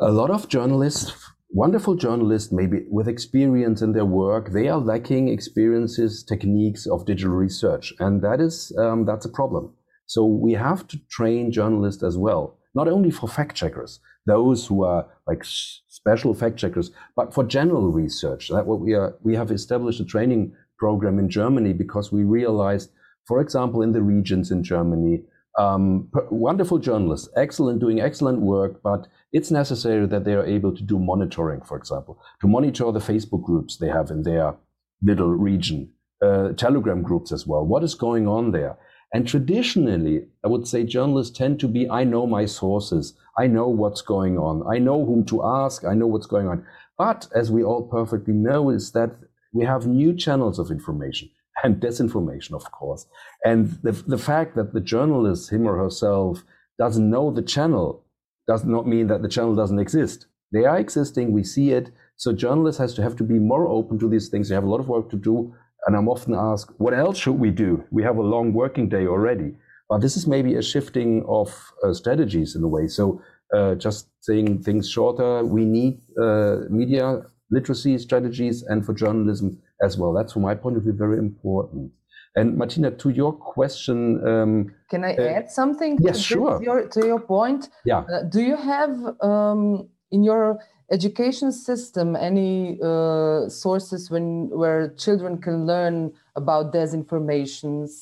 [0.00, 1.12] a lot of journalists,
[1.50, 7.34] wonderful journalists, maybe with experience in their work, they are lacking experiences, techniques of digital
[7.34, 7.92] research.
[7.98, 9.74] And that is, um, that's a problem.
[10.08, 14.82] So we have to train journalists as well, not only for fact checkers, those who
[14.82, 18.48] are like special fact checkers, but for general research.
[18.48, 22.90] That what we are, we have established a training program in Germany because we realized,
[23.26, 25.24] for example, in the regions in Germany,
[25.58, 30.82] um, wonderful journalists, excellent, doing excellent work, but it's necessary that they are able to
[30.82, 34.54] do monitoring, for example, to monitor the Facebook groups they have in their
[35.02, 35.92] little region,
[36.22, 37.66] uh, Telegram groups as well.
[37.66, 38.78] What is going on there?
[39.12, 43.68] And traditionally, I would say journalists tend to be I know my sources, I know
[43.68, 46.66] what's going on, I know whom to ask, I know what's going on.
[46.98, 49.16] But as we all perfectly know, is that
[49.52, 51.30] we have new channels of information
[51.64, 53.06] and disinformation, of course.
[53.44, 56.44] And the, the fact that the journalist, him or herself,
[56.78, 58.04] doesn't know the channel
[58.46, 60.26] does not mean that the channel doesn't exist.
[60.52, 61.90] They are existing, we see it.
[62.16, 64.48] So journalists has to have to be more open to these things.
[64.48, 65.54] They have a lot of work to do
[65.86, 67.84] And I'm often asked, what else should we do?
[67.90, 69.54] We have a long working day already.
[69.88, 71.48] But this is maybe a shifting of
[71.82, 72.88] uh, strategies in a way.
[72.88, 73.22] So
[73.54, 79.96] uh, just saying things shorter, we need uh, media literacy strategies and for journalism as
[79.96, 80.12] well.
[80.12, 81.92] That's from my point of view very important.
[82.36, 85.98] And Martina, to your question, um, can I uh, add something?
[86.00, 86.62] Yes, to sure.
[86.62, 88.00] Your, to your point, yeah.
[88.00, 90.58] Uh, do you have um, in your
[90.90, 98.00] education system any uh, sources when where children can learn about disinformations?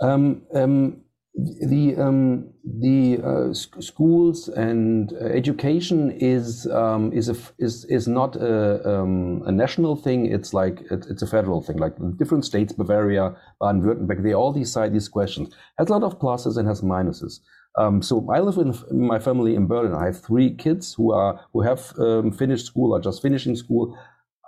[0.00, 1.02] Um, um,
[1.34, 8.86] the um, the uh, schools and education is um, is a, is is not a,
[8.88, 10.26] um, a national thing.
[10.26, 11.78] It's like it, it's a federal thing.
[11.78, 15.54] Like different states, Bavaria, Baden-Württemberg, they all decide these questions.
[15.78, 17.40] Has a lot of pluses and has minuses.
[17.78, 19.94] Um, so I live with my family in Berlin.
[19.94, 23.96] I have three kids who are who have um, finished school or just finishing school.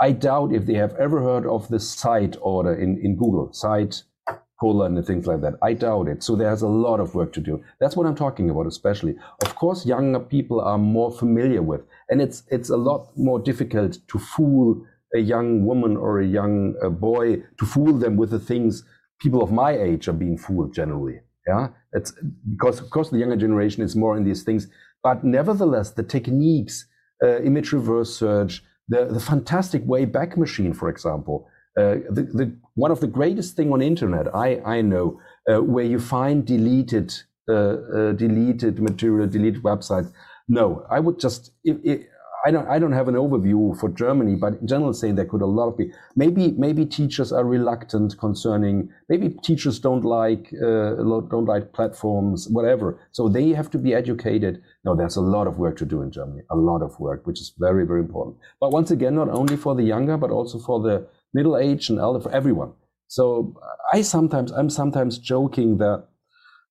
[0.01, 4.03] I doubt if they have ever heard of the site order in, in Google, site
[4.61, 5.55] colon and things like that.
[5.63, 6.23] I doubt it.
[6.23, 7.63] So there's a lot of work to do.
[7.81, 9.17] That's what I'm talking about, especially.
[9.43, 13.99] Of course, younger people are more familiar with, and it's it's a lot more difficult
[14.09, 18.39] to fool a young woman or a young uh, boy to fool them with the
[18.39, 18.85] things
[19.21, 21.21] people of my age are being fooled generally.
[21.47, 22.13] Yeah, it's
[22.51, 24.69] because of course the younger generation is more in these things,
[25.03, 26.87] but nevertheless the techniques,
[27.23, 32.91] uh, image reverse search, the the fantastic Wayback Machine, for example, uh, the, the, one
[32.91, 37.13] of the greatest thing on internet I, I know uh, where you find deleted
[37.49, 40.11] uh, uh deleted material, deleted websites.
[40.49, 42.07] No, I would just if, if,
[42.47, 45.41] I don't I don't have an overview for Germany, but in general, saying there could
[45.41, 50.95] a lot of be maybe maybe teachers are reluctant concerning maybe teachers don't like uh,
[51.31, 54.63] don't like platforms whatever, so they have to be educated.
[54.85, 57.41] No, there's a lot of work to do in Germany, a lot of work, which
[57.41, 58.37] is very very important.
[58.61, 61.99] But once again, not only for the younger, but also for the middle age and
[61.99, 62.73] elder for everyone.
[63.09, 63.55] So
[63.93, 66.09] I sometimes I'm sometimes joking that,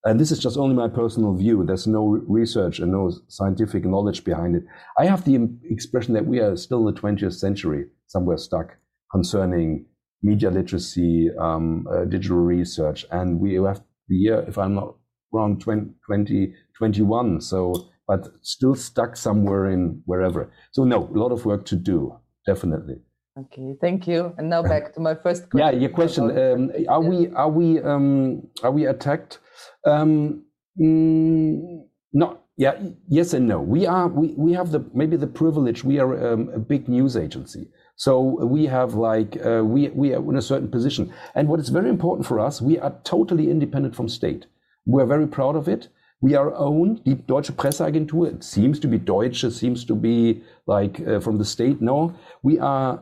[0.06, 1.64] and this is just only my personal view.
[1.66, 4.64] There's no research and no scientific knowledge behind it.
[4.98, 8.76] I have the expression that we are still in the 20th century, somewhere stuck
[9.12, 9.86] concerning
[10.22, 14.96] media literacy, um, uh, digital research, and we have the year, if I'm not
[15.32, 17.42] wrong, 2021.
[17.42, 17.74] So,
[18.08, 20.52] but still stuck somewhere in wherever.
[20.72, 22.96] So no, a lot of work to do, definitely.
[23.40, 24.34] Okay, thank you.
[24.38, 25.74] And now back to my first question.
[25.74, 29.40] Yeah, your question: um, Are we are we um, are we attacked?
[29.86, 30.46] Um,
[30.80, 32.40] mm, no.
[32.58, 32.80] Yeah.
[33.08, 33.62] Yes and no.
[33.62, 34.08] We are.
[34.08, 35.84] We we have the maybe the privilege.
[35.84, 40.30] We are um, a big news agency, so we have like uh, we we are
[40.30, 41.12] in a certain position.
[41.34, 44.46] And what is very important for us, we are totally independent from state.
[44.86, 45.88] We are very proud of it.
[46.22, 47.04] We are owned.
[47.06, 48.28] Die Deutsche Presseagentur.
[48.28, 49.52] It seems to be Deutsche.
[49.52, 51.82] Seems to be like uh, from the state.
[51.82, 52.14] No,
[52.44, 53.02] we are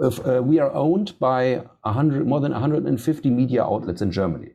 [0.00, 4.50] uh, we are owned by 100, more than 150 media outlets in Germany.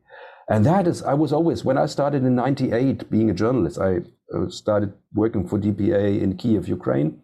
[0.50, 4.02] And that is, I was always, when I started in 98 being a journalist, I
[4.36, 7.20] uh, started working for DPA in Kiev, Ukraine.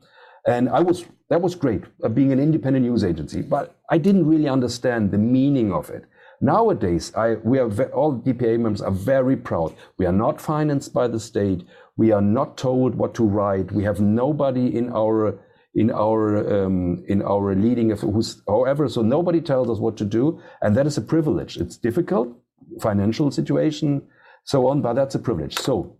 [0.47, 4.25] And I was, that was great, uh, being an independent news agency, but I didn't
[4.25, 6.05] really understand the meaning of it.
[6.43, 9.75] Nowadays, I, we are all DPA members are very proud.
[9.99, 11.63] We are not financed by the state.
[11.97, 13.71] We are not told what to write.
[13.71, 15.39] We have nobody in our
[15.75, 20.41] in our um, in our leading who's however so nobody tells us what to do
[20.61, 22.35] and that is a privilege it's difficult
[22.79, 24.01] financial situation
[24.43, 25.95] so on but that's a privilege so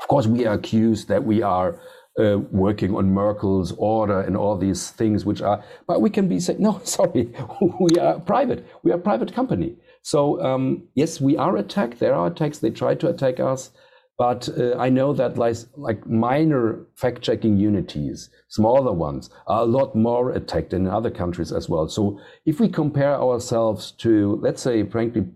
[0.00, 1.80] of course we are accused that we are
[2.18, 6.40] uh, working on Merkel's order and all these things which are but we can be
[6.40, 7.32] saying no sorry
[7.80, 12.14] we are private we are a private company so um, yes we are attacked there
[12.14, 13.70] are attacks they try to attack us
[14.18, 19.66] but uh, I know that like, like minor fact checking unities, smaller ones, are a
[19.66, 21.88] lot more attacked in other countries as well.
[21.88, 25.26] So if we compare ourselves to, let's say, frankly,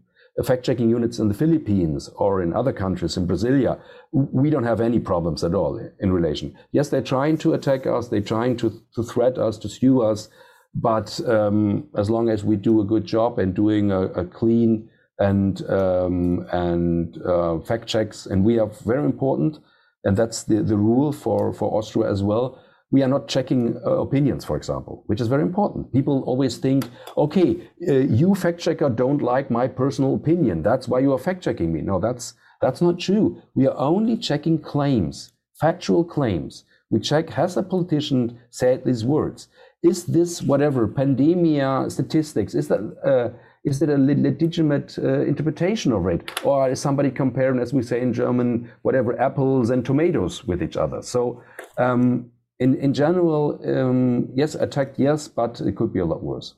[0.45, 3.81] fact checking units in the Philippines or in other countries, in Brasilia,
[4.13, 6.57] we don't have any problems at all in relation.
[6.73, 10.29] Yes, they're trying to attack us, they're trying to, to threat us, to sue us.
[10.75, 14.89] But um, as long as we do a good job and doing a, a clean
[15.19, 19.59] and um, and uh, fact checks, and we are very important,
[20.05, 22.63] and that's the, the rule for, for Austria as well.
[22.91, 25.93] We are not checking uh, opinions, for example, which is very important.
[25.93, 30.63] People always think, okay, uh, you fact checker don't like my personal opinion.
[30.63, 31.83] That's why you are fact checking me.
[31.83, 33.41] No, that's that's not true.
[33.55, 36.65] We are only checking claims, factual claims.
[36.91, 39.49] We check has a politician said these words?
[39.83, 42.55] Is this whatever pandemia statistics?
[42.55, 43.31] Is that uh,
[43.63, 46.31] is that a legitimate uh, interpretation of it?
[46.45, 50.77] Or is somebody comparing, as we say in German, whatever, apples and tomatoes with each
[50.77, 51.03] other?
[51.03, 51.43] So,
[51.77, 56.55] um, in, in general, um, yes, attacked, yes, but it could be a lot worse.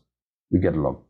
[0.50, 1.04] We get along.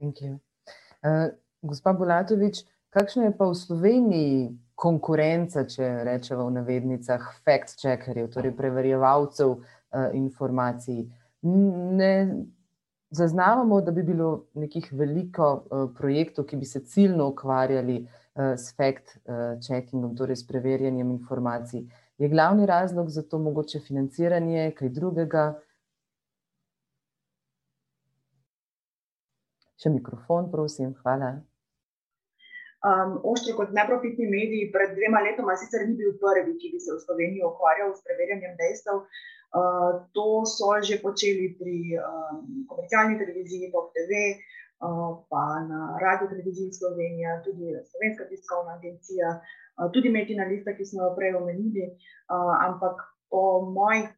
[0.00, 1.28] Uh,
[1.64, 2.62] gospa Bulatovič,
[2.94, 4.36] kakšna je pa v Sloveniji
[4.78, 9.62] konkurenca, če rečemo v navednicah, fact-checkerjev, torej preverjevalcev uh,
[10.14, 11.08] informacij?
[11.42, 12.14] Ne
[13.10, 18.76] zaznavamo, da bi bilo nekih veliko uh, projektov, ki bi se ciljno ukvarjali uh, s
[18.76, 21.88] fact-checkingom, uh, torej s preverjanjem informacij.
[22.18, 25.42] Je glavni razlog za to mogoče financiranje, kaj drugega?
[29.78, 31.28] Še mikrofon, prosim, hvala.
[32.88, 36.96] Um, Oštro kot neprofitni medij pred dvema letoma sicer ni bil prvi, ki bi se
[36.96, 39.04] v Sloveniji ukvarjal s preverjanjem dejstev.
[39.58, 44.26] Uh, to so že počeli pri um, komercialni televiziji, POP TV,
[44.82, 50.86] uh, pa na Radio Televiziji Slovenija, tudi Slovenska tiskovna agencija, uh, tudi Metina Lista, ki
[50.86, 51.90] smo jo prej omenili.
[52.28, 53.42] Uh, ampak po
[53.74, 54.08] mojih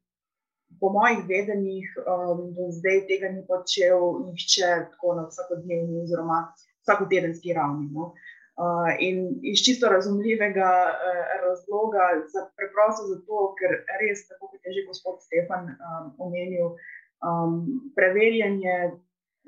[0.81, 6.38] po mojih vedenjih um, do zdaj tega ni počel nihče tako na vsakodnevni oziroma
[6.83, 7.88] vsakotedenski ravni.
[7.92, 8.12] No.
[8.61, 14.75] Uh, in iz čisto razumljivega uh, razloga, za, preprosto zato, ker res, tako kot je
[14.77, 16.77] že gospod Stefan um, omenil,
[17.25, 17.55] um,
[17.96, 18.77] preverjanje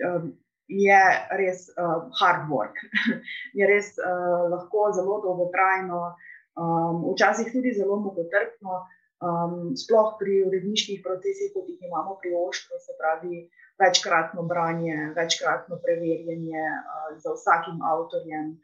[0.08, 0.32] um,
[0.72, 1.00] je
[1.38, 2.76] res uh, hard work,
[3.58, 6.02] je res uh, lahko zelo dolgotrajno,
[6.56, 8.82] um, včasih tudi zelo mukotrpno.
[9.22, 13.44] Um, sploh pri uredniških procesih, kot jih imamo pri Oštru, se pravi
[13.78, 18.56] večkratno branje, večkratno preverjanje uh, za vsakim avtorjem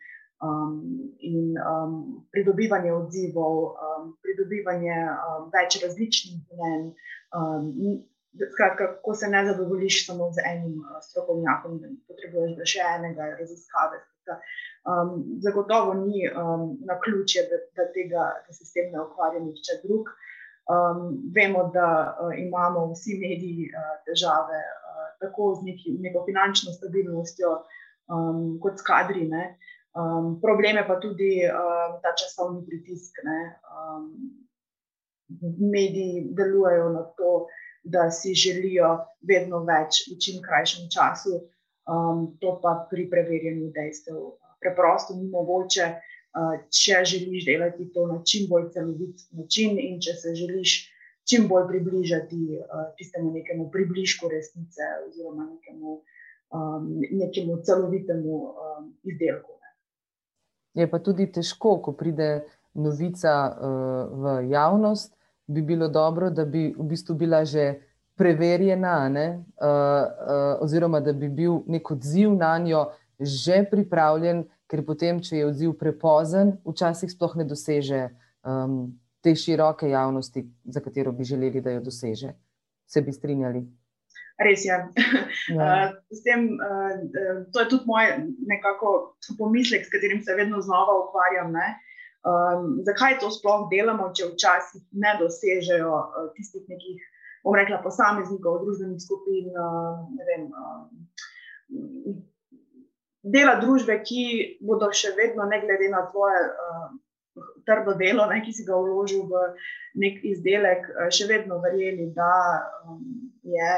[0.42, 6.90] um, in um, pridobivanje odzivov, um, pridobivanje um, več različnih mnen.
[7.30, 7.70] Um,
[8.52, 14.00] skratka, ko se ne zadovoljiš samo z enim uh, strokovnjakom, potrebuješ še enega raziskave.
[14.88, 19.40] Um, zagotovo ni um, na ključe, da, da, tega, da se s tem ne ukvarja
[19.44, 20.10] nihče drug.
[20.68, 21.00] Um,
[21.36, 21.88] vemo, da
[22.20, 27.54] uh, imamo vsi mediji uh, težave, uh, tako z neki, neko finančno stabilnostjo,
[28.12, 29.24] um, kot s kadri.
[29.96, 33.24] Um, probleme pa tudi um, ta časovni pritisk.
[33.24, 34.12] Um,
[35.72, 37.46] mediji delujejo na to,
[37.88, 41.40] da si želijo vedno več v čim krajšem času,
[41.88, 44.20] um, to pa pri preverjanju dejstev
[44.60, 45.88] preprosto ni mogoče
[46.70, 50.74] če želiš delati to na čim bolj celovit način in če se želiš
[51.28, 52.60] čim bolj približati
[52.98, 56.00] tistemu nekemu približku resnice oziroma nekemu,
[57.10, 58.38] nekemu celovitemu
[59.02, 59.52] izdelku.
[60.74, 63.34] Je pa tudi težko, ko pride novica
[64.12, 65.17] v javnost,
[65.48, 67.74] bi bilo dobro, da bi v bistvu bila že
[68.18, 69.26] preverjena, ne?
[70.60, 72.86] oziroma da bi bil nek odziv na njo
[73.18, 78.04] že pripravljen, ker potem, če je odziv prepozen, včasih sploh ne doseže
[78.46, 78.92] um,
[79.24, 82.34] te široke javnosti, za katero bi želeli, da jo doseže.
[82.86, 83.64] Se bi strinjali?
[84.38, 84.76] Res je.
[84.76, 84.86] Ja.
[85.48, 88.04] Uh, tem, uh, to je tudi moj
[88.46, 91.54] nekako pomislek, s katerim se vedno znova ukvarjam.
[92.26, 97.04] Um, zakaj to sploh delamo, če včasih ne dosežejo uh, tistih nekih,
[97.46, 100.48] bom rekla, posameznikov, družbenih skupin, uh, ne vem.
[100.50, 102.16] Uh,
[103.22, 104.24] dela družbe, ki
[104.66, 106.90] bodo še vedno, ne glede na tvoje uh,
[107.68, 109.46] trdo delo, ne, ki si ga vložil v
[110.02, 112.34] nek izdelek, uh, še vedno verjeli, da
[112.82, 113.02] um,
[113.46, 113.72] je.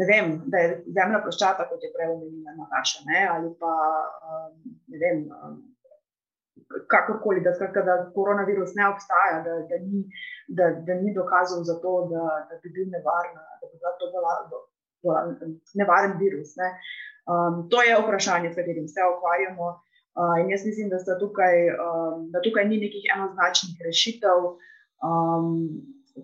[0.00, 3.02] Ne vem, da je zemlja ploščata, kot je prej omenila Nataša,
[3.34, 3.72] ali pa
[4.24, 4.54] um,
[4.88, 5.58] ne vem, um,
[6.94, 10.02] kakorkoli, da, skratka, da koronavirus ne obstaja, da, da, ni,
[10.58, 14.10] da, da ni dokazov za to, da, da bi bil nevaren, da bi bil to
[14.14, 16.56] nevaren, nevaren virus.
[16.60, 16.68] Ne.
[17.32, 19.66] Um, to je vprašanje, s katerim se ukvarjamo.
[20.20, 21.54] Uh, in jaz mislim, da, tukaj,
[21.86, 24.38] um, da tukaj ni nekih enoznačnih rešitev.
[25.08, 25.46] Um,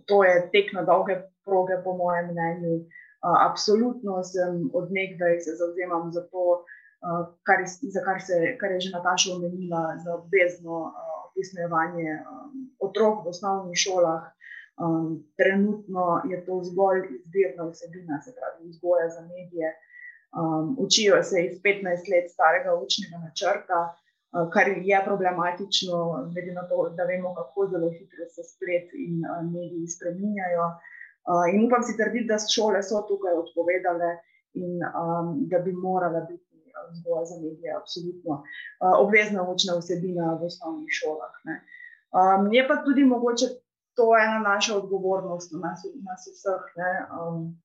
[0.09, 1.15] to je tek na dolge
[1.47, 2.75] proge, po mojem mnenju.
[3.25, 6.43] Uh, absolutno sem od nekdaj se zauzemam za to,
[7.47, 12.67] kar, je, za kar, se, kar je že Nataša omenila, za obvezno uh, opismenjevanje um,
[12.81, 14.25] otrok v osnovnih šolah.
[14.79, 19.69] Um, trenutno je to zgolj izbirna vsebina, se pravi, vzgoja za medije.
[20.39, 25.97] Um, učijo se iz 15 let starega učnega načrta, uh, kar je problematično,
[26.33, 30.67] glede na to, da vemo, kako zelo hitro se splet in uh, mediji spremenjajo.
[31.31, 34.11] Uh, in upam si trditi, da šole so tukaj odpovedale
[34.63, 36.48] in um, da bi morala biti
[36.91, 41.33] vzgoja za medije absolutno uh, obvezna učna vsebina v osnovnih šolah.
[42.19, 43.47] Um, je pa tudi mogoče
[43.99, 46.65] to ena naša odgovornost, nas, nas vseh.
[46.81, 47.59] Ne, um,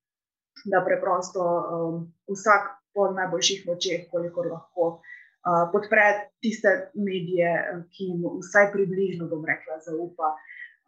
[0.65, 6.05] da preprosto um, vsak po najboljših močeh, kolikor lahko, uh, podpre
[6.41, 7.51] tiste medije,
[7.93, 10.35] ki jim vsaj približno, bom rekla, zaupa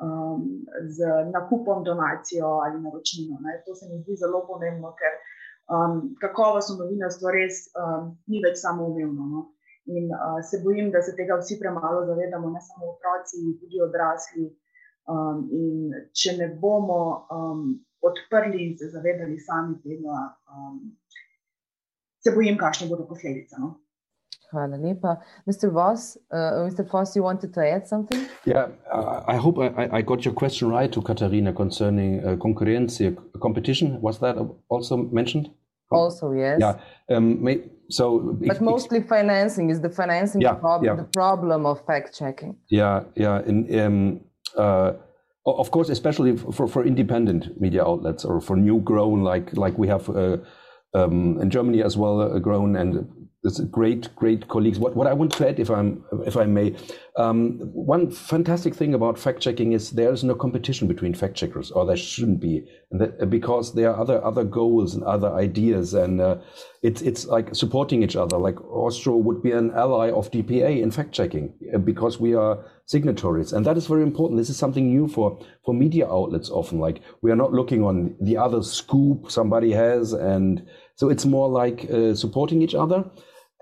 [0.05, 0.45] um,
[0.95, 0.97] z
[1.33, 3.39] nakupom, donacijo ali naročnino.
[3.41, 3.61] Ne.
[3.65, 5.17] To se mi zdi zelo pomembno, ker
[5.65, 9.29] Um, kakovostno novinarstvo res um, ni več samoumevno.
[9.31, 9.45] No?
[9.89, 14.45] In uh, se bojim, da se tega vsi premalo zavedamo, ne samo otroci, tudi odrasli.
[15.05, 17.01] Um, in če ne bomo
[17.33, 17.65] um,
[18.05, 20.79] odprli in se zavedali sami tega, um,
[22.25, 23.57] se bojim, kakšne bodo posledice.
[23.61, 23.75] No?
[24.55, 25.71] Mr.
[25.71, 26.89] Voss, uh, Mr.
[26.89, 28.27] Voss, you wanted to add something?
[28.45, 33.15] Yeah, uh, I hope I, I, got your question right to Katarina concerning uh, concurrency,
[33.41, 34.01] competition.
[34.01, 34.35] Was that
[34.69, 35.49] also mentioned?
[35.91, 36.59] Also, yes.
[36.59, 36.79] Yeah.
[37.09, 40.95] Um, may, so, but mostly financing is the financing yeah, prob yeah.
[40.95, 42.57] the problem of fact checking.
[42.69, 43.41] Yeah, yeah.
[43.45, 44.21] In, um,
[44.57, 44.93] uh,
[45.45, 49.87] of course, especially for, for independent media outlets or for new grown, like like we
[49.87, 50.37] have uh,
[50.95, 53.05] um, in Germany as well, uh, grown and
[53.71, 54.79] great, great colleagues.
[54.79, 56.75] What, what I want to add, if I'm, if I may,
[57.15, 61.71] um, one fantastic thing about fact checking is there is no competition between fact checkers,
[61.71, 66.19] or there shouldn't be, that, because there are other other goals and other ideas, and
[66.19, 66.37] uh,
[66.81, 68.37] it's it's like supporting each other.
[68.37, 72.65] Like Austro would be an ally of DPA in fact checking uh, because we are
[72.85, 74.39] signatories, and that is very important.
[74.39, 76.49] This is something new for for media outlets.
[76.49, 81.25] Often, like we are not looking on the other scoop somebody has, and so it's
[81.25, 83.05] more like uh, supporting each other.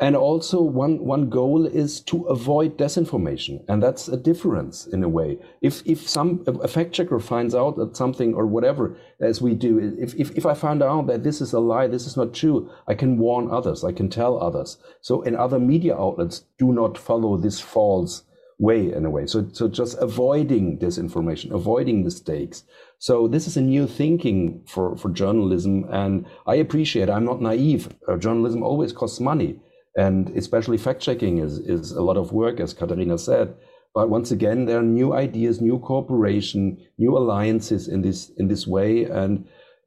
[0.03, 3.63] And also, one, one goal is to avoid disinformation.
[3.69, 5.39] And that's a difference in a way.
[5.61, 9.95] If, if some, a fact checker finds out that something or whatever, as we do,
[9.97, 12.69] if, if, if I find out that this is a lie, this is not true,
[12.85, 14.75] I can warn others, I can tell others.
[14.99, 18.23] So, in other media outlets, do not follow this false
[18.59, 19.25] way in a way.
[19.25, 22.65] So, so just avoiding disinformation, avoiding mistakes.
[22.99, 25.85] So this is a new thinking for, for journalism.
[25.89, 27.87] And I appreciate, I'm not naive.
[28.07, 29.59] Uh, journalism always costs money.
[29.95, 33.55] And especially fact checking is, is a lot of work, as Katarina said.
[33.93, 38.65] But once again, there are new ideas, new cooperation, new alliances in this in this
[38.65, 39.45] way, and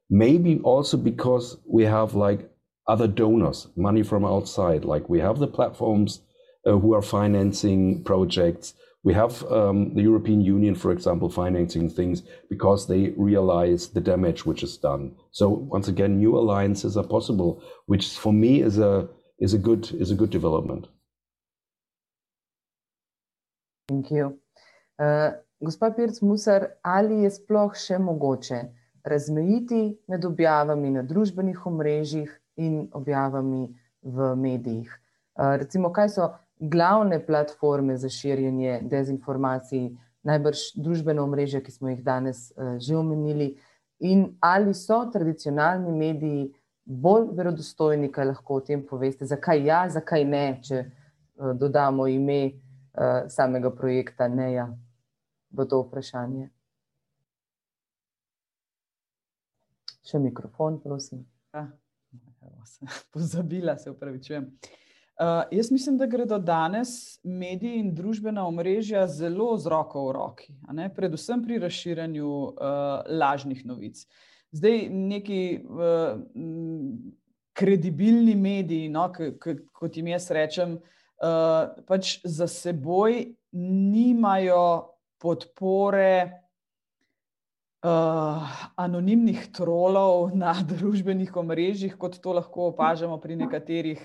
[0.09, 2.49] maybe also because we have like
[2.87, 4.85] other donors, money from outside.
[4.85, 6.21] Like we have the platforms
[6.65, 8.73] uh, who are financing projects.
[9.03, 14.45] We have um, the European Union, for example, financing things because they realize the damage
[14.45, 15.15] which is done.
[15.31, 19.07] So once again, new alliances are possible, which for me is a
[19.39, 20.87] is a good is a good development.
[23.87, 24.39] Thank you.
[24.99, 25.31] Uh,
[25.61, 28.65] gospa Pirc Musar, ali je sploh še mogoče
[29.07, 33.69] razmejiti med objavami na družbenih omrežjih in objavami
[34.01, 34.91] v medijih?
[35.37, 36.27] Uh, recimo, kaj so
[36.59, 39.93] glavne platforme za širjenje dezinformacij,
[40.27, 43.53] najbrž družbeno omrežje, ki smo jih danes uh, že omenili,
[43.99, 46.49] in ali so tradicionalni mediji
[46.87, 52.39] bolj verodostojni, kaj lahko o tem poveste, zakaj ja, zakaj ne, če uh, dodamo ime
[52.47, 54.69] uh, samega projekta NEJA
[55.51, 56.47] v to vprašanje.
[60.07, 61.25] Še mikrofon, prosim.
[61.51, 61.67] Ja,
[63.13, 64.47] pozabila se, upravičujem.
[65.17, 70.53] Uh, jaz mislim, da gredo danes mediji in družbena omrežja zelo z roko v roki,
[70.95, 72.51] predvsem pri razširjanju uh,
[73.09, 74.05] lažnih novic.
[74.05, 75.39] Uh, Zdaj, neki
[75.69, 76.17] uh,
[77.57, 79.07] kredibilni mediji, no,
[79.73, 83.23] kot jim jaz rečem, uh, pač za seboj
[83.57, 86.13] nimajo podpore
[87.85, 94.01] uh, anonimnih trolov na družbenih omrežjih, kot to lahko opažamo pri nekaterih.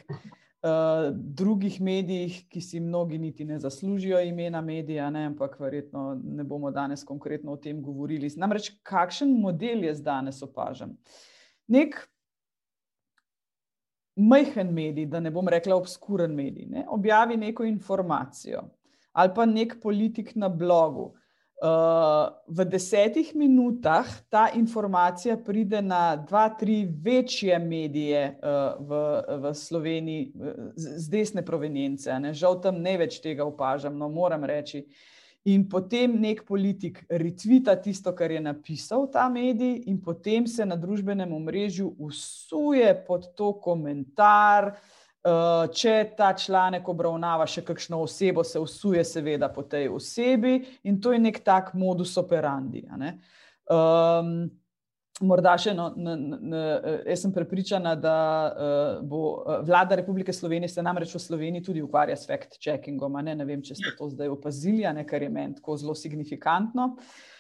[0.62, 6.44] Uh, drugih medijih, ki si mnogi niti ne zaslužijo imena medija, ne, ampak verjetno ne
[6.44, 8.30] bomo danes konkretno o tem govorili.
[8.38, 10.94] Namreč, kakšen model jaz danes opažam?
[11.66, 11.98] Nek
[14.16, 18.68] majhen medij, da ne bom rekla obskuren medij, ne, objavi neko informacijo
[19.12, 21.12] ali pa nek politik na blogu,
[21.62, 28.98] v desetih minutah ta informacija pride na dva, tri večje medije uh, v,
[29.42, 30.32] v Sloveniji
[30.74, 32.10] z, desne provenience.
[32.18, 32.34] Ne?
[32.34, 34.82] Žal tam ne več tega opažam, no moram reči.
[35.46, 40.76] In potem nek politik retvita tisto, kar je napisal ta medij, in potem se na
[40.78, 45.01] družbenem omrežju usuje pod to komentar, uh, Eh,
[45.75, 51.12] če ta članek obravnava še kakšno osebo, se usuje, seveda, po tej osebi, in to
[51.12, 52.83] je nek tak modus operandi.
[53.70, 54.51] Um,
[55.23, 55.93] morda še eno,
[57.07, 58.18] jaz sem prepričana, da
[58.51, 63.23] uh, bo vlada Republike Slovenije se namreč v Sloveniji tudi ukvarja s fact-checkingom.
[63.23, 63.37] Ne?
[63.39, 66.97] ne vem, če ste to zdaj opazili, ne, kar je meni tako zelo signifikantno.
[66.97, 67.32] Uh, Eh,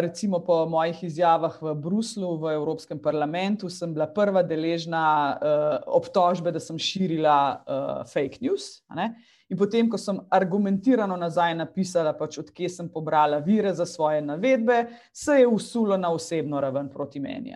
[0.00, 5.04] recimo po mojih izjavah v Bruslu, v Evropskem parlamentu, sem bila prva deležna
[5.38, 8.82] uh, obtožbe, da sem širila uh, fake news.
[9.52, 14.86] In potem, ko sem argumentirano nazaj napisala, pač odkje sem pobrala vire za svoje navedbe,
[15.12, 17.52] se je usulo na osebno raven proti meni.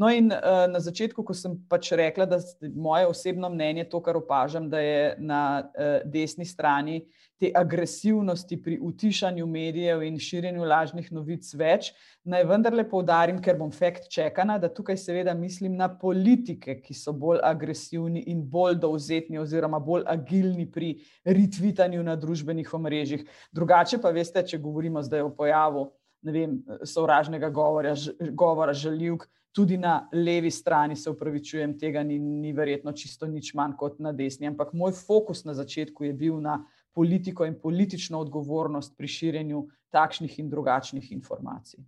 [0.00, 3.98] No, in uh, na začetku, ko sem pač rekla, da je moje osebno mnenje to,
[4.00, 7.02] kar opažam, da je na uh, desni strani
[7.36, 11.90] te agresivnosti pri utišanju medijev in širjenju lažnih novic več,
[12.24, 17.12] naj vendarle poudarim, ker bom fakt čekana, da tukaj seveda mislim na politike, ki so
[17.12, 20.94] bolj agresivni in bolj dovzetni oziroma bolj agilni pri
[21.28, 23.28] retvitanju na družbenih omrežjih.
[23.52, 25.90] Drugače pa veste, če govorimo zdaj o pojavu
[26.22, 27.94] vem, sovražnega govora,
[28.32, 33.76] govora žaljivk, tudi na levi strani se upravičujem, tega ni, ni verjetno čisto nič manj
[33.78, 36.60] kot na desni, ampak moj fokus na začetku je bil na
[36.94, 41.82] politiko in politično odgovornost pri širjenju takšnih in drugačnih informacij.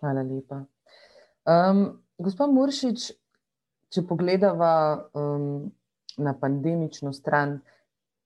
[0.00, 0.64] Hvala lepa.
[1.48, 3.10] Um, gospod Muršič,
[3.92, 4.72] če pogledamo
[5.14, 5.70] um,
[6.18, 7.60] na pandemično stran,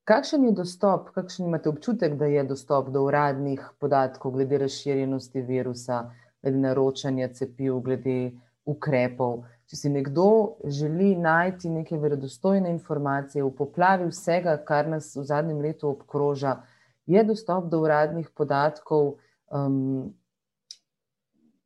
[0.06, 6.04] kakšen je dostop, kakšen imate občutek, da je dostop do uradnih podatkov glede razširjenosti virusa,
[6.46, 8.32] glede naročanja cepiv, glede
[8.64, 9.44] ukrepov?
[9.66, 15.58] Če si nekdo želi najti neke verodostojne informacije v poplavi vsega, kar nas v zadnjem
[15.60, 16.60] letu obkroža,
[17.06, 19.16] je dostop do uradnih podatkov,
[19.50, 20.14] um,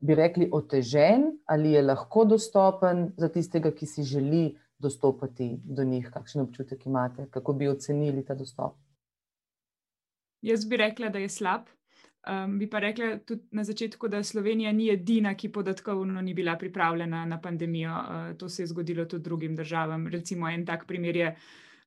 [0.00, 6.08] bi rekli, otežen ali je lahko dostopen za tistega, ki si želi dostopati do njih?
[6.12, 8.76] Kakšen občutek imate, kako bi ocenili ta dostop?
[10.40, 11.68] Jaz bi rekla, da je slab.
[12.28, 16.56] Um, bi pa rekla tudi na začetku, da Slovenija ni edina, ki podatkovno ni bila
[16.58, 17.90] pripravljena na pandemijo.
[17.90, 20.06] Uh, to se je zgodilo tudi drugim državam.
[20.06, 21.34] Recimo en tak primer je.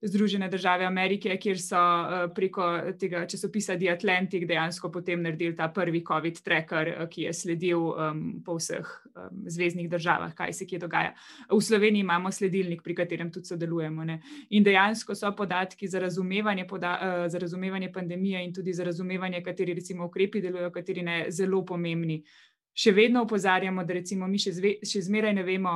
[0.03, 2.65] Združene države Amerike, kjer so uh, preko
[2.99, 7.79] tega časopisa The Atlantic dejansko potem naredili ta prvi COVID tracker, uh, ki je sledil
[7.79, 11.13] um, po vseh um, zvezdnih državah, kaj se kje dogaja.
[11.49, 14.03] V Sloveniji imamo sledilnik, pri katerem tudi sodelujemo.
[14.03, 14.19] Ne?
[14.49, 19.43] In dejansko so podatki za razumevanje, poda uh, za razumevanje pandemije in tudi za razumevanje,
[19.43, 22.23] kateri recimo ukrepi delujejo, kateri ne, zelo pomembni
[22.73, 25.73] še vedno opozarjamo, da recimo mi še, zve, še zmeraj ne vemo,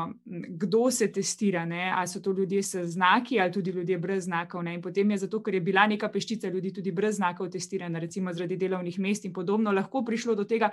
[0.64, 1.92] kdo se testira, ne?
[1.94, 4.64] ali so to ljudje s znaki ali tudi ljudje brez znakov.
[4.66, 4.74] Ne?
[4.78, 8.34] In potem je zato, ker je bila neka peščica ljudi tudi brez znakov testirana, recimo
[8.34, 10.72] zaradi delovnih mest in podobno, lahko prišlo do tega,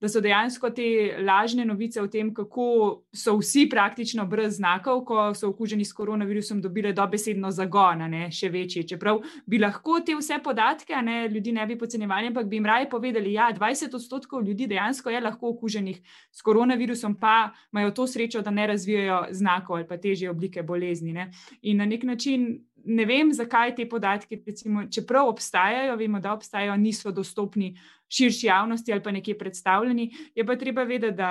[0.00, 2.66] da so dejansko te lažne novice o tem, kako
[3.14, 8.50] so vsi praktično brez znakov, ko so okuženi s koronavirusom, dobile dobesedno zagon, ne še
[8.52, 8.84] večji.
[8.92, 12.90] Čeprav bi lahko te vse podatke, ne, ljudi ne bi podcenjevali, ampak bi jim raje
[12.90, 18.06] povedali, da ja, 20 odstotkov ljudi dejansko je lahko okuženih s koronavirusom, pa imajo to
[18.06, 21.12] srečo, da ne razvijajo znakov ali pa težje oblike bolezni.
[21.12, 21.30] Ne.
[21.62, 26.76] In na nek način ne vem, zakaj te podatke, recimo, čeprav obstajajo, vemo, da obstajajo,
[26.76, 27.74] niso dostopni
[28.08, 30.10] širši javnosti ali pa nekje predstavljeni.
[30.34, 31.30] Je pa treba vedeti, da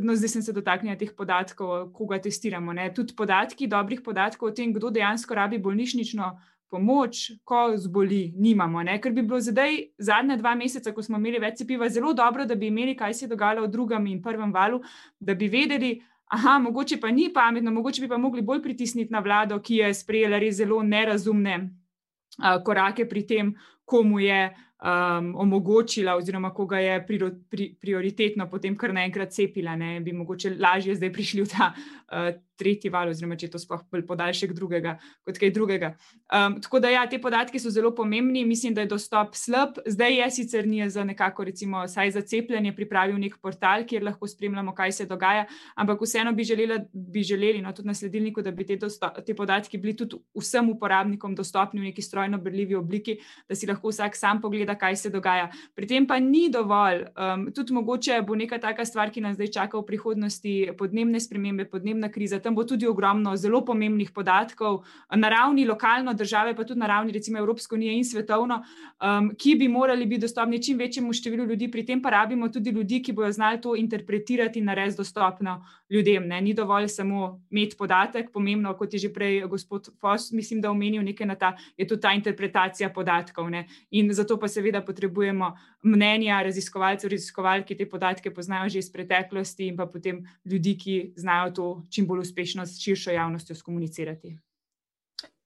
[0.00, 2.72] no, zdaj sem se dotaknila teh podatkov, koga testiramo.
[2.72, 2.88] Ne?
[2.94, 6.32] Tudi podatki, dobrih podatkov o tem, kdo dejansko rabi bolnišnično.
[6.74, 8.82] Pomoč, ko zboli, nimamo.
[8.82, 8.96] Ne?
[8.98, 12.56] Ker bi bilo zdaj, zadnja dva meseca, ko smo imeli več cepiva, zelo dobro, da
[12.58, 14.80] bi imeli, kaj se je dogajalo v drugem in prvem valu,
[15.20, 15.92] da bi vedeli,
[16.26, 19.94] aha, mogoče pa ni pametno, mogoče bi pa mogli bolj pritisniti na vlado, ki je
[19.94, 23.54] sprejela res zelo nerazumne uh, korake pri tem,
[23.84, 27.20] komu je um, omogočila, oziroma koga je pri,
[27.50, 32.32] pri, prioritetno potem kar naenkrat cepila, ne bi mogoče lažje zdaj prišli v ta uh,
[32.58, 35.94] tretji val, oziroma če je to sploh podaljšek drugega kot kaj drugega.
[36.28, 39.78] Um, tako da, ja, te podatke so zelo pomembni, mislim, da je dostop slab.
[39.86, 44.28] Zdaj je sicer nije za nekako, recimo, saj za cepljenje pripravil nek portal, kjer lahko
[44.28, 45.46] spremljamo, kaj se dogaja,
[45.76, 49.34] ampak vseeno bi, želela, bi želeli, no, tudi na sledilniku, da bi te, dostop, te
[49.34, 54.16] podatki bili tudi vsem uporabnikom dostopni v neki strojno brljivi obliki, da si lahko vsak
[54.16, 55.50] sam pogleda, kaj se dogaja.
[55.74, 59.52] Pri tem pa ni dovolj, um, tudi mogoče bo neka taka stvar, ki nas zdaj
[59.58, 64.82] čaka v prihodnosti, podnebne spremembe, podnebna kriza tam bo tudi ogromno zelo pomembnih podatkov
[65.16, 69.54] na ravni lokalno države, pa tudi na ravni recimo Evropske unije in svetovno, um, ki
[69.56, 71.70] bi morali biti dostopni čim večjemu številu ljudi.
[71.70, 76.28] Pri tem pa rabimo tudi ljudi, ki bodo znali to interpretirati in narediti dostopno ljudem.
[76.28, 76.40] Ne?
[76.40, 81.02] Ni dovolj samo imeti podatek, pomembno, kot je že prej gospod Fos, mislim, da omenil
[81.02, 83.50] nekaj na ta, je tudi ta interpretacija podatkov.
[83.50, 83.66] Ne?
[83.90, 89.68] In zato pa seveda potrebujemo mnenja raziskovalcev, raziskovalk, ki te podatke poznajo že iz preteklosti
[89.68, 94.38] in pa potem ljudi, ki znajo to čim bolj uspešno uspešno s širšo javnostjo skomunicirati.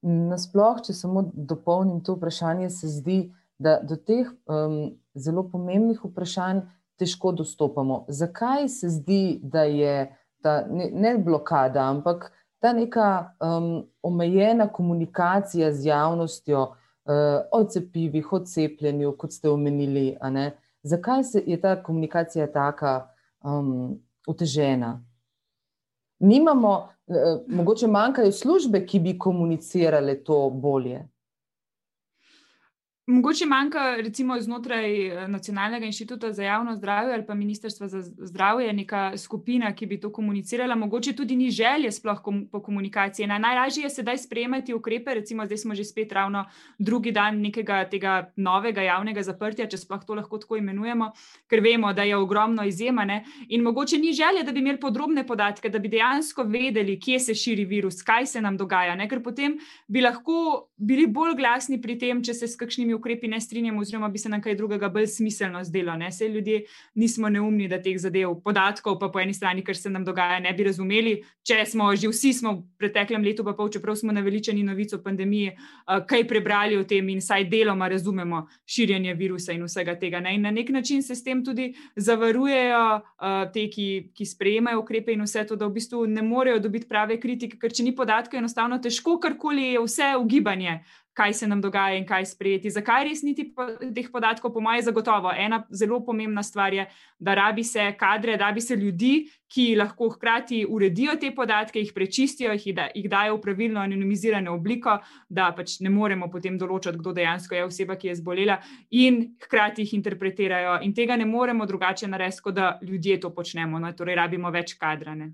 [0.02, 3.18] Nasploh, če samo dopolnim to vprašanje, se zdi,
[3.58, 6.62] da do teh um, zelo pomembnih vprašanj
[6.96, 8.06] težko dostopamo.
[8.08, 12.30] Zakaj se zdi, da je ta ne, ne blokada, ampak
[12.62, 20.16] ta neka um, omejena komunikacija z javnostjo uh, o cepivih, o cepljenju, kot ste omenili?
[20.82, 23.00] Zakaj se, je ta komunikacija tako
[23.42, 25.07] um, otežena?
[26.18, 31.08] Nimamo, eh, mogoče manjkajo službe, ki bi komunicirale to bolje.
[33.10, 38.72] Mogoče manjka, recimo, znotraj eh, Nacionalnega inštituta za javno zdravje ali pa Ministrstva za zdravje
[38.72, 40.74] neka skupina, ki bi to komunicirala.
[40.74, 42.20] Mogoče tudi ni želje sploh
[42.52, 43.26] po komunikaciji.
[43.26, 46.44] Na, najlažje je sedaj sprejemati ukrepe, recimo, zdaj smo že spet ravno
[46.78, 51.12] drugi dan nekega tega novega javnega zaprtja, če sploh to lahko tako imenujemo,
[51.48, 53.24] ker vemo, da je ogromno izjemane.
[53.48, 57.34] In mogoče ni želje, da bi imeli podrobne podatke, da bi dejansko vedeli, kje se
[57.34, 58.94] širi virus, kaj se nam dogaja.
[58.94, 59.08] Ne?
[59.08, 59.56] Ker potem
[59.86, 64.08] bi lahko bili bolj glasni pri tem, če se s kakšnimi ukrepi ne strinjamo, oziroma
[64.08, 65.96] bi se nam kaj drugega bolj smiselno zdelo.
[65.98, 66.10] Ne?
[66.12, 66.60] Vse ljudje
[66.94, 70.52] nismo neumni, da teh zadev, podatkov, pa po eni strani, kar se nam dogaja, ne
[70.54, 71.16] bi razumeli.
[71.42, 75.02] Če smo že vsi smo v preteklem letu, pa pol, čeprav smo naveličeni novico o
[75.02, 75.56] pandemiji,
[76.06, 80.22] kaj prebrali o tem in saj deloma razumemo širjenje virusa in vsega tega.
[80.22, 80.36] Ne?
[80.38, 82.84] In na nek način se s tem tudi zavarujejo
[83.54, 87.18] te, ki, ki sprejemajo ukrepe in vse to, da v bistvu ne morejo dobiti prave
[87.18, 90.67] kritike, ker če ni podatkov, enostavno težko karkoli je vse ugibanje
[91.18, 92.70] kaj se nam dogaja in kaj sprejeti.
[92.70, 93.64] Zakaj res niti po,
[93.94, 95.32] teh podatkov, po mojem, zagotovo.
[95.34, 96.84] Ena zelo pomembna stvar je,
[97.18, 101.90] da rabi se kadre, da rabi se ljudi, ki lahko hkrati uredijo te podatke, jih
[101.96, 104.94] prečistijo, jih, da, jih dajo v pravilno anonimizirano obliko,
[105.28, 108.60] da pač ne moremo potem določiti, kdo dejansko je oseba, ki je zbolela,
[109.02, 110.78] in hkrati jih interpretirajo.
[110.86, 113.82] In tega ne moremo drugače narediti, kot da ljudje to počnemo.
[113.82, 113.90] No?
[113.96, 115.32] Torej, rabimo več kadrane.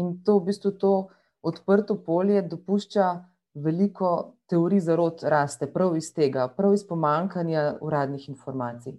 [0.00, 0.94] In to v bistvu to
[1.44, 3.10] odprto polje dopušča
[3.54, 8.98] veliko teorij zarod raste prav iz tega, prav iz pomankanja uradnih informacij.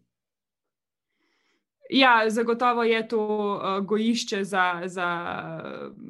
[1.91, 5.07] Ja, zagotovo je to uh, gojišče za, za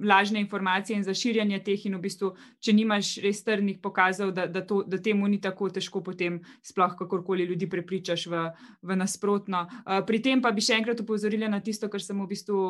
[0.03, 1.85] lažne informacije in za širjanje teh.
[1.85, 2.29] In v bistvu,
[2.61, 6.93] če nimaš res trdnih pokazov, da, da, to, da temu ni tako težko, potem sploh
[6.99, 8.43] kakorkoli ljudi prepričaš v,
[8.81, 9.63] v nasprotno.
[9.81, 12.61] Uh, pri tem pa bi še enkrat upozorila na tisto, kar sem v bistvu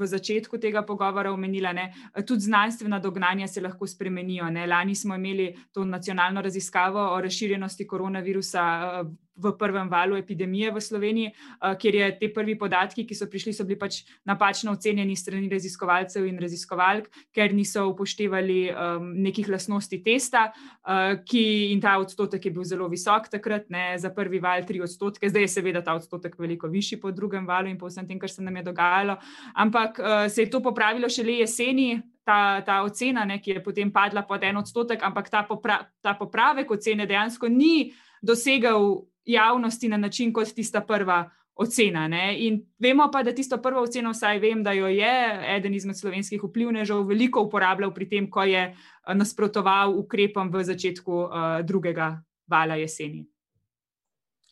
[0.00, 1.74] v začetku tega pogovora omenila.
[1.76, 1.90] Ne?
[2.24, 4.48] Tudi znanstvena dognanja se lahko spremenijo.
[4.48, 4.64] Ne?
[4.64, 8.66] Lani smo imeli to nacionalno raziskavo o razširjenosti koronavirusa.
[9.04, 13.28] Uh, v prvem valu epidemije v Sloveniji, uh, kjer je te prvi podatki, ki so
[13.30, 19.48] prišli, so bili pač napačno ocenjeni strani raziskovalcev in raziskovalk, ker niso upoštevali um, nekih
[19.52, 24.40] lastnosti testa, uh, ki in ta odstotek je bil zelo visok takrat, ne, za prvi
[24.42, 27.90] val tri odstotke, zdaj je seveda ta odstotek veliko višji po drugem valu in po
[27.92, 29.18] vsem tem, kar se nam je dogajalo,
[29.54, 31.96] ampak uh, se je to popravilo šele jeseni.
[32.26, 36.16] Ta, ta ocena, ne, ki je potem padla pod en odstotek, ampak ta, popra, ta
[36.18, 41.24] popravek ocene dejansko ni dosegel javnosti na način, kot tista prva
[41.56, 42.08] ocena.
[42.08, 42.36] Ne?
[42.46, 45.14] In vemo pa, da tisto prvo oceno, vsaj vem, da jo je
[45.56, 51.12] eden izmed slovenskih vplivnežev veliko uporabljal pri tem, ko je eh, nasprotoval ukrepom v začetku
[51.12, 51.30] uh,
[51.64, 52.16] drugega
[52.46, 53.24] vala jeseni.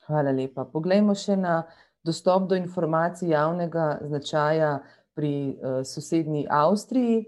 [0.09, 0.65] Hvala lepa.
[0.65, 1.63] Poglejmo še na
[2.05, 4.79] dostop do informacij javnega značaja
[5.15, 7.25] pri uh, sosednji Avstriji.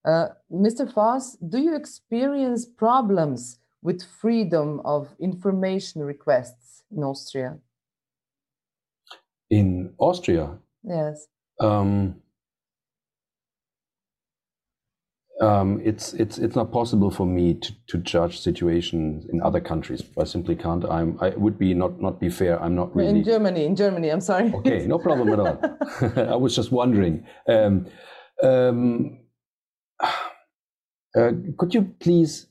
[0.00, 0.90] Uh, Mr.
[0.90, 7.58] Foss, do you experience problems with freedom of information requests in Austria?
[9.50, 10.58] In Austria?
[10.82, 11.26] Yes.
[11.60, 12.16] Um,
[15.40, 20.02] um, it's it's it's not possible for me to, to judge situations in other countries.
[20.18, 20.84] I simply can't.
[20.84, 21.18] I'm.
[21.20, 22.62] I would be not not be fair.
[22.62, 23.20] I'm not really.
[23.20, 24.10] In Germany, in Germany.
[24.10, 24.52] I'm sorry.
[24.54, 25.58] Okay, no problem at all.
[26.16, 27.26] I was just wondering.
[27.48, 27.86] Um,
[28.42, 29.18] um,
[30.00, 32.46] uh, could you please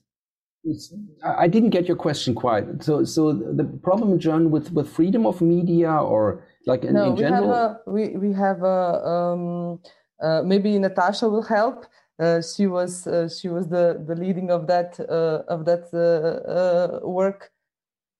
[1.23, 2.83] I didn't get your question quite.
[2.83, 7.11] So, so the problem in German with with freedom of media, or like in, no,
[7.11, 9.79] in general, we have a, we we have a um,
[10.21, 11.85] uh, maybe Natasha will help.
[12.19, 16.51] Uh, she was uh, she was the the leading of that uh, of that uh,
[16.51, 17.51] uh, work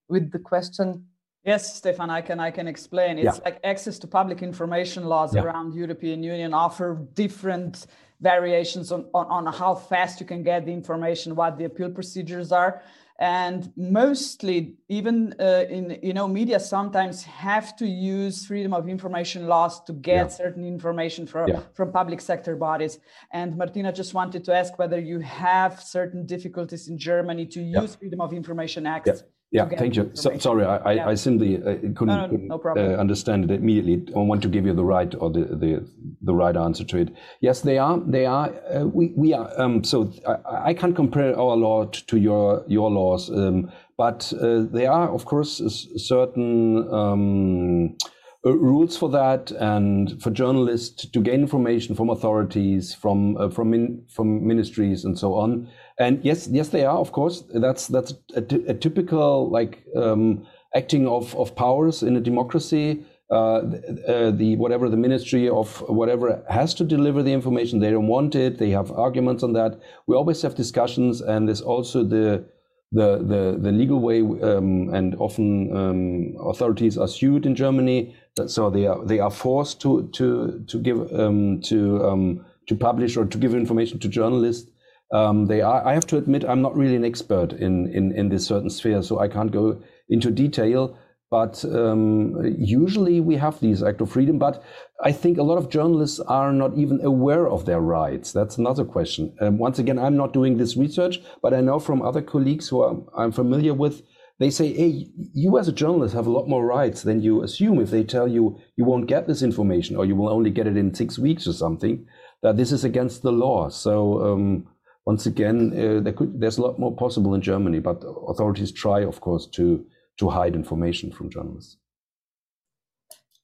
[0.08, 1.06] with the question.
[1.44, 3.18] Yes, Stefan, I can I can explain.
[3.18, 3.44] It's yeah.
[3.44, 5.44] like access to public information laws yeah.
[5.44, 7.88] around European Union offer different
[8.22, 12.52] variations on, on, on how fast you can get the information, what the appeal procedures
[12.52, 12.82] are.
[13.22, 19.48] And mostly, even uh, in you know, media sometimes have to use freedom of information
[19.48, 20.28] laws to get yeah.
[20.28, 21.60] certain information from yeah.
[21.74, 23.00] from public sector bodies.
[23.34, 27.92] And Martina just wanted to ask whether you have certain difficulties in Germany to use
[27.92, 28.00] yeah.
[28.00, 30.12] freedom of information acts yeah, thank you.
[30.14, 31.08] So, sorry, I, yeah.
[31.08, 32.28] I, simply uh, couldn't, no,
[32.58, 34.14] no, no uh, understand it immediately.
[34.16, 35.90] I want to give you the right or the, the,
[36.22, 37.10] the right answer to it.
[37.42, 38.00] Yes, they are.
[38.00, 38.54] They are.
[38.72, 39.50] Uh, we, we are.
[39.60, 44.66] Um, so I, I, can't compare our law to your your laws, um, but uh,
[44.72, 45.62] there are, of course,
[45.98, 46.88] certain.
[46.94, 47.98] Um,
[48.46, 53.72] uh, rules for that and for journalists to gain information from authorities, from uh, from
[53.72, 55.68] min, from ministries, and so on.
[56.00, 56.98] And yes, yes, they are.
[56.98, 63.04] Of course, that's that's a, typical like um, acting of of powers in a democracy.
[63.32, 63.62] Uh,
[64.08, 67.80] uh, the whatever the ministry of whatever has to deliver the information.
[67.80, 68.58] They don't want it.
[68.58, 69.80] They have arguments on that.
[70.08, 72.46] We always have discussions, and there's also the
[72.92, 78.16] the, the, the legal way, um, and often um, authorities are sued in Germany,
[78.48, 83.16] so they are they are forced to to to give um, to um, to publish
[83.16, 84.72] or to give information to journalists.
[85.12, 85.86] Um, they are.
[85.86, 89.02] I have to admit, I'm not really an expert in in in this certain sphere,
[89.02, 90.98] so I can't go into detail.
[91.32, 94.40] But um, usually we have these act of freedom.
[94.40, 94.64] But
[95.04, 98.32] I think a lot of journalists are not even aware of their rights.
[98.32, 99.36] That's another question.
[99.40, 102.84] Um, once again, I'm not doing this research, but I know from other colleagues who
[102.84, 104.02] I'm, I'm familiar with,
[104.40, 107.80] they say, hey, you as a journalist have a lot more rights than you assume
[107.80, 110.78] if they tell you you won't get this information or you will only get it
[110.78, 112.08] in six weeks or something,
[112.42, 113.70] that this is against the law.
[113.70, 114.68] So, um,
[115.06, 119.06] once again, uh, there could, there's a lot more possible in Germany, but authorities try,
[119.06, 119.86] of course, to
[120.20, 121.78] to hide information from journalists.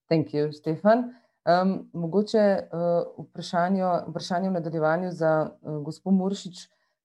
[0.10, 1.16] Thank you, Stefan.
[1.46, 3.26] Um, mogoče uh,
[4.10, 6.56] vprašanje v nadaljevanju za uh, gospod Muršič.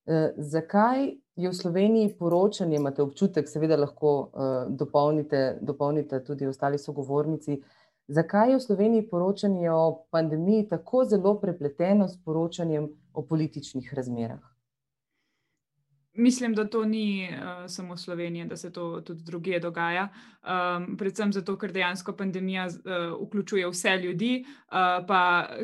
[0.07, 6.79] Uh, zakaj je v Sloveniji poročanje, imate občutek, seveda lahko uh, dopolnite, dopolnite tudi ostali
[6.79, 7.61] sogovornici,
[8.11, 14.50] zakaj je v Sloveniji poročanje o pandemiji tako zelo prepleteno s poročanjem o političnih razmerah?
[16.21, 20.09] Mislim, da to ni uh, samo Slovenija, da se to tudi druge dogaja.
[20.41, 25.21] Um, predvsem zato, ker dejansko pandemija uh, vključuje vse ljudi, uh, pa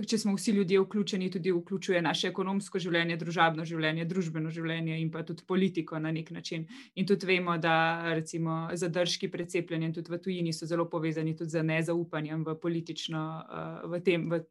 [0.09, 5.11] če smo vsi ljudje vključeni, tudi vključuje naše ekonomsko življenje, družabno življenje, družbeno življenje in
[5.13, 6.65] pa tudi politiko na nek način.
[6.95, 7.77] In tudi vemo, da
[8.15, 13.27] recimo zadržki pred cepljenjem tudi v tujini so zelo povezani tudi z nezaupanjem v politično,
[13.45, 14.31] uh, v tem.
[14.33, 14.45] V,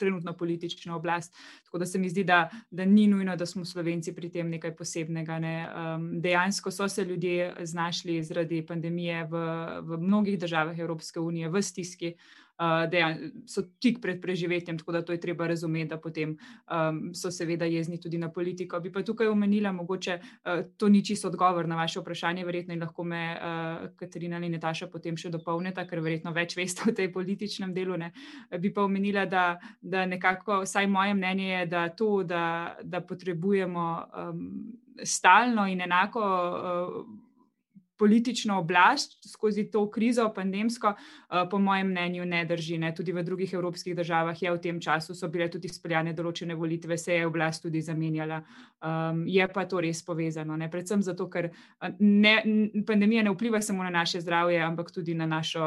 [0.00, 1.36] trenutno politično oblast.
[1.64, 4.74] Tako da se mi zdi, da, da ni nujno, da smo Slovenci pri tem nekaj
[4.76, 5.38] posebnega.
[5.38, 5.54] Ne.
[5.68, 9.46] Um, dejansko so se ljudje znašli zaradi pandemije v,
[9.86, 12.14] v mnogih državah Evropske unije v stiski.
[12.60, 16.34] Uh, dejan, so tik pred preživetjem, tako da to je treba razumeti, da potem
[16.68, 18.80] um, so seveda jezni tudi na politiko.
[18.84, 22.82] Bi pa tukaj omenila, mogoče uh, to ni čisto odgovor na vaše vprašanje, verjetno in
[22.84, 27.08] lahko me uh, Katarina ali Nataša potem še dopolnita, ker verjetno več veste o tej
[27.14, 27.96] političnem delu.
[27.96, 28.12] Ne.
[28.60, 29.46] Bi pa omenila, da,
[29.80, 34.44] da nekako, vsaj moje mnenje je, da to, da, da potrebujemo um,
[35.00, 36.28] stalno in enako.
[36.28, 37.29] Uh,
[38.00, 42.78] politično oblast skozi to krizo, pandemsko, eh, po mojem mnenju, ne drži.
[42.78, 42.94] Ne.
[42.94, 46.96] Tudi v drugih evropskih državah je v tem času so bile tudi speljane določene volitve,
[46.98, 48.40] se je oblast tudi zamenjala.
[48.80, 50.56] Um, je pa to res povezano.
[50.56, 50.70] Ne.
[50.72, 52.34] Predvsem zato, ker eh, ne,
[52.88, 55.60] pandemija ne vpliva samo na naše zdravje, ampak tudi na, našo,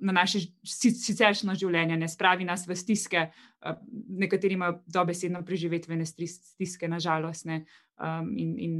[0.00, 3.28] na naše siceršno življenje, ne spravi nas v stiske.
[3.62, 7.46] Eh, nekateri imajo dobesedno preživetvene stiske, nažalost.
[7.46, 8.74] Um, in, in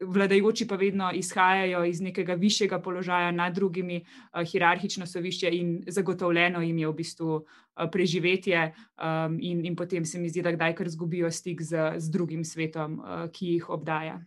[0.00, 6.60] vladajoči pa vedno izhajajo iz nekega višjega položaja nad drugimi, uh, hierarhično sovišče in zagotovljeno
[6.60, 7.44] jim je v bistvu uh,
[7.92, 12.10] preživetje, um, in, in potem se mi zdi, da kdaj kar zgubijo stik z, z
[12.10, 14.20] drugim svetom, uh, ki jih obdaja.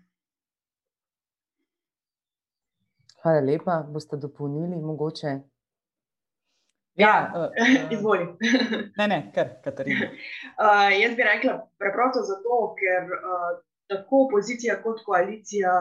[3.22, 5.40] Hvala lepa, boste dopolnili mogoče.
[6.96, 8.28] Ja, uh, izvoli.
[8.98, 10.08] ne, ne, kar, Katarina.
[10.58, 13.60] Uh, jaz bi rekla preprosto zato, ker uh,
[13.92, 15.74] tako opozicija kot koalicija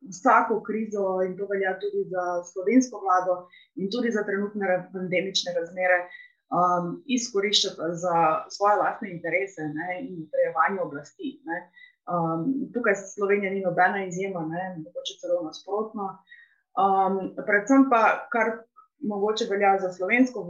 [0.00, 3.34] vsako krizo, in to velja tudi za slovensko vlado,
[3.80, 5.98] in tudi za trenutne pandemične razmere,
[6.58, 8.16] um, izkoriščata za
[8.56, 11.28] svoje lastne interese ne, in utrjevanje oblasti.
[11.48, 11.58] Ne.
[12.14, 14.40] Um, tukaj Slovenija ni nobena izjema,
[14.84, 16.06] mogoče celo nasprotno.
[16.84, 17.18] Um,
[17.48, 18.46] predvsem pa, kar
[19.02, 20.46] mogoče velja za slovensko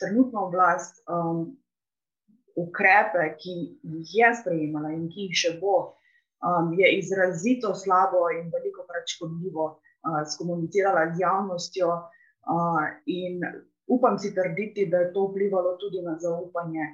[0.00, 1.56] trenutno oblast, um,
[2.56, 5.94] ukrepe, ki jih je sprejemala in ki jih še bo
[6.46, 11.88] um, je izrazito slabo in veliko krat škodljivo uh, skomunicirala z javnostjo.
[11.88, 13.40] Uh, in
[13.86, 16.84] upam si trditi, da je to vplivalo tudi na zaupanje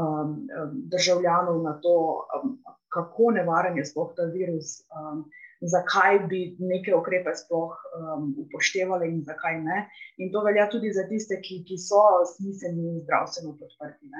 [0.00, 0.48] um,
[0.92, 4.82] državljanov, na to, um, kako nevaren je sploh ta virus.
[4.96, 5.24] Um,
[5.62, 9.84] Zakaj bi neke ukrepe sploh um, upoštevali, in zakaj ne.
[10.18, 12.00] In to velja tudi za tiste, ki, ki so
[12.32, 14.10] smiselni in zdravstveno podprti.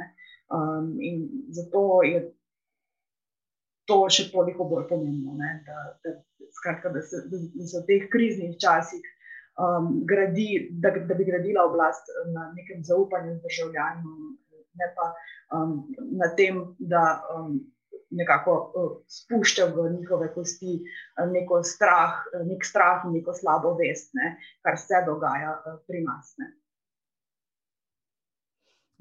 [0.54, 2.20] Um, in zato je
[3.90, 6.14] to še toliko bolj pomembno, ne, da, da,
[6.58, 9.02] skratka, da, se, da se v teh kriznih časih
[9.58, 14.16] um, gradi, da, da bi gradila oblast na nekem zaupanju z državljani,
[14.80, 15.10] ne pa
[15.58, 15.76] um,
[16.18, 17.58] na tem, da um,
[18.12, 23.74] nekako uh, spušča v njihove kosti uh, neko strah, uh, nek strah in neko slabo
[23.80, 26.34] vest, ne, kar se dogaja uh, pri nas.
[26.38, 26.52] Ne.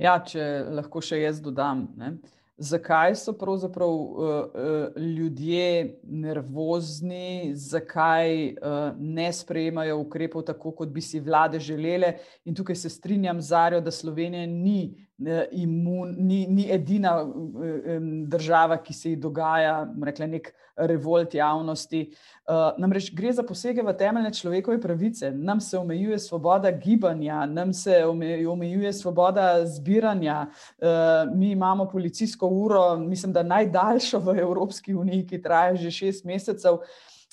[0.02, 1.86] Ja, če lahko še jaz dodam.
[2.00, 2.16] Ne.
[2.62, 8.56] Zakaj so pravzaprav uh, uh, ljudje nervozni, zakaj uh,
[9.00, 12.14] ne sprejemajo ukrepov tako, kot bi si vlade želele.
[12.46, 15.08] In tukaj se strinjam z Arijo, da Slovenija ni,
[15.52, 22.02] imun, ni, ni edina um, država, ki se ji dogaja rekla, nek revolt javnosti.
[22.48, 25.32] Uh, namreč gre za posege v temeljne človekove pravice.
[25.32, 28.02] Nam se omejuje svoboda gibanja, nam se
[28.48, 30.48] omejuje svoboda zbiranja.
[30.78, 30.88] Uh,
[31.36, 36.82] mi imamo policijsko uro, mislim, da najdaljšo v Evropski uniji, ki traja že šest mesecev.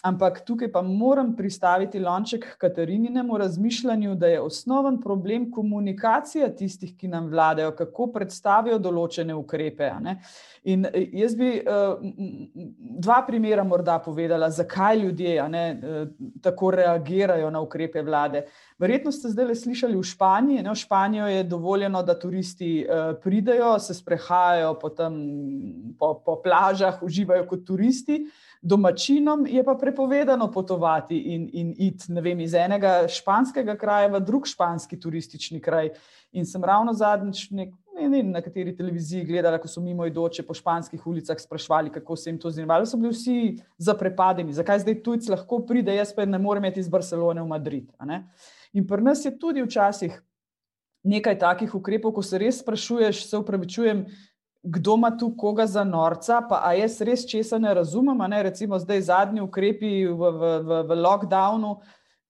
[0.02, 6.92] Ampak tukaj pa moram pristaviti lonček k Katarininem razmišljanju, da je osnoven problem komunikacija tistih,
[6.96, 9.90] ki nam vladajo, kako predstavijo določene ukrepe.
[10.70, 11.98] In eh, jaz bi uh,
[13.02, 18.44] dva primera morda povedala, zakaj ljudje ne, uh, tako reagirajo na ukrepe vlade.
[18.78, 20.62] Verjetno ste zdaj le slišali v Španiji.
[20.62, 25.18] Ne, v Španijo je dovoljeno, da turisti uh, pridejo, se sprehajajo po, tam,
[25.98, 28.28] po, po plažah, uživajo kot turisti
[28.62, 34.46] domačinom je pa prepovedano potovati in, in iti vem, iz enega španskega kraja v drug
[34.46, 35.90] španski turistični kraj.
[36.32, 40.42] In sem ravno zadnjič nek, ne, ne, na kateri televiziji gledala, ko so mimo idoče
[40.46, 42.86] po španskih ulicah sprašvali, kako se jim to zanimalo.
[42.86, 46.88] So bili vsi zaprepadeni, zakaj zdaj tujci lahko pride, jaz pa ne morem iti iz
[46.88, 47.92] Barcelone v Madrid.
[48.72, 50.18] In pri nas je tudi včasih
[51.08, 54.04] nekaj takih ukrepov, ko se res sprašuješ, se upravičujem,
[54.62, 58.18] kdo ima tu koga za norca, pa a jaz res česa ne razumem.
[58.30, 58.42] Ne?
[58.42, 61.78] Recimo zdaj zadnji ukrepi v, v, v, v lockdownu,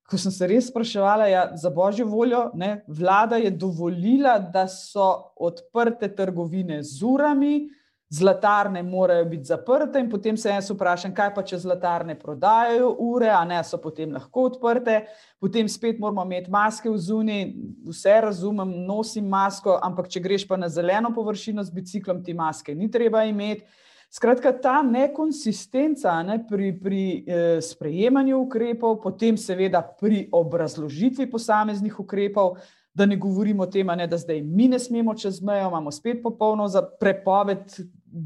[0.09, 2.81] ko sem se res spraševala, ja, za božjo voljo, ne?
[2.87, 7.69] vlada je dovolila, da so odprte trgovine z urami,
[8.09, 13.29] zlatarne morajo biti zaprte, in potem se jaz vprašam, kaj pa če zlatarne prodajajo ure,
[13.29, 15.03] a ne so potem lahko odprte,
[15.39, 17.37] potem spet moramo imeti maske v zuni,
[17.85, 22.75] vse razumem, nosim masko, ampak če greš pa na zeleno površino z biciklom, ti maske
[22.75, 23.63] ni treba imeti.
[24.09, 32.57] Skratka, ta nekonsistenca ne, pri, pri eh, sprejemanju ukrepov, potem seveda pri obrazložitvi posameznih ukrepov,
[32.99, 36.19] da ne govorimo o tem, ne, da zdaj mi ne smemo čez mejo, imamo spet
[36.23, 36.67] popolno
[36.99, 37.77] prepoved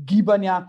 [0.10, 0.64] gibanja,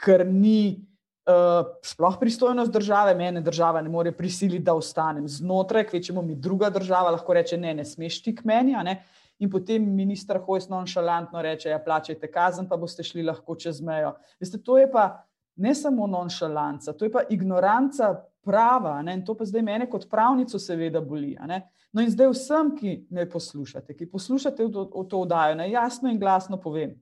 [0.00, 0.80] ker ni
[1.28, 6.70] uh, sploh pristojnost države, mene država ne more prisiliti, da ostanem znotraj, kvečemo mi druga
[6.70, 8.76] država, lahko reče: ne, ne smeš ti k meni.
[9.40, 14.14] In potem ministr Hojs nonšalantno reče: ja, plačajte kazen, pa boste šli lahko čez mejo.
[14.40, 15.26] Veste, to je pa
[15.60, 18.14] ne samo nonšalanca, to je pa ignoranca
[18.44, 19.02] prava.
[19.02, 19.14] Ne?
[19.14, 21.36] In to pa zdaj mene kot pravnico seveda boli.
[21.92, 25.72] No in zdaj vsem, ki me poslušate, ki poslušate v to, v to oddajo, naj
[25.74, 26.96] jasno in glasno povem.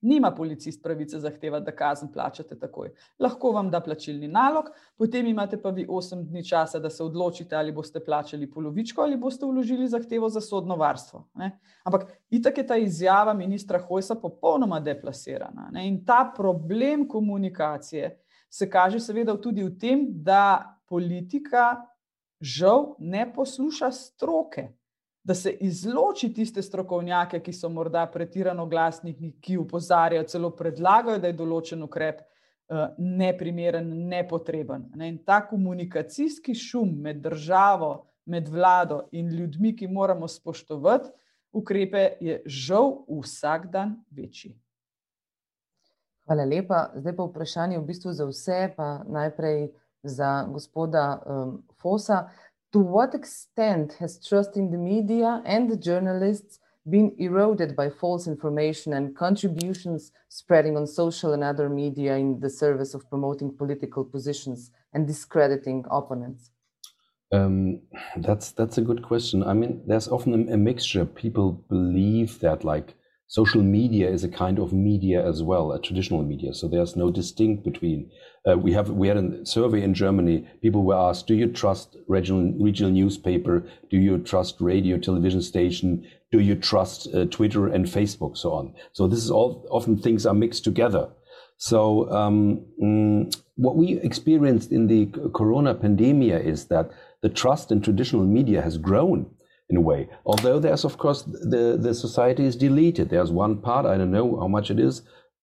[0.00, 2.92] Nima policist pravice zahtevati, da kazen plačate takoj.
[3.18, 7.56] Lahko vam da plačilni nalog, potem imate pa vi 8 dni časa, da se odločite,
[7.56, 11.24] ali boste plačali polovičko ali boste vložili zahtevo za sodno varstvo.
[11.34, 11.58] Ne?
[11.84, 15.68] Ampak itak je ta izjava ministra Hojsa popolnoma deplasirana.
[15.72, 15.88] Ne?
[15.88, 18.20] In ta problem komunikacije
[18.50, 21.76] se kaže seveda tudi v tem, da politika
[22.40, 24.68] žal ne posluša stroke
[25.28, 31.28] da se izloči tiste strokovnjake, ki so morda pretirano glasni, ki upozarjajo, celo predlagajo, da
[31.28, 34.86] je določen ukrep uh, neprimeren, nepotreben.
[34.96, 35.10] Ne?
[35.12, 37.90] In ta komunikacijski šum med državo,
[38.24, 41.12] med vlado in ljudmi, ki moramo spoštovati
[41.52, 44.54] ukrepe, je žal vsak dan večji.
[46.28, 46.90] Hvala lepa.
[46.94, 49.70] Zdaj pa vprašanje v bistvu za vse, pa najprej
[50.04, 52.28] za gospoda um, Fosa.
[52.76, 58.26] To what extent has trust in the media and the journalists been eroded by false
[58.26, 64.04] information and contributions spreading on social and other media in the service of promoting political
[64.04, 66.50] positions and discrediting opponents?
[67.32, 67.80] Um,
[68.16, 69.42] that's that's a good question.
[69.42, 71.04] I mean, there's often a, a mixture.
[71.04, 72.97] People believe that like
[73.28, 76.54] social media is a kind of media as well, a traditional media.
[76.54, 78.10] So there's no distinct between.
[78.48, 80.48] Uh, we have we had a survey in Germany.
[80.62, 83.64] People were asked, "Do you trust regional regional newspaper?
[83.90, 86.06] Do you trust radio, television station?
[86.32, 90.24] Do you trust uh, Twitter and Facebook, so on?" So this is all often things
[90.24, 91.10] are mixed together.
[91.58, 97.82] So um, mm, what we experienced in the Corona pandemia is that the trust in
[97.82, 99.26] traditional media has grown
[99.70, 100.08] in a way.
[100.24, 103.10] Although there's, of course, the, the society is deleted.
[103.10, 105.02] There's one part, I don't know how much it is,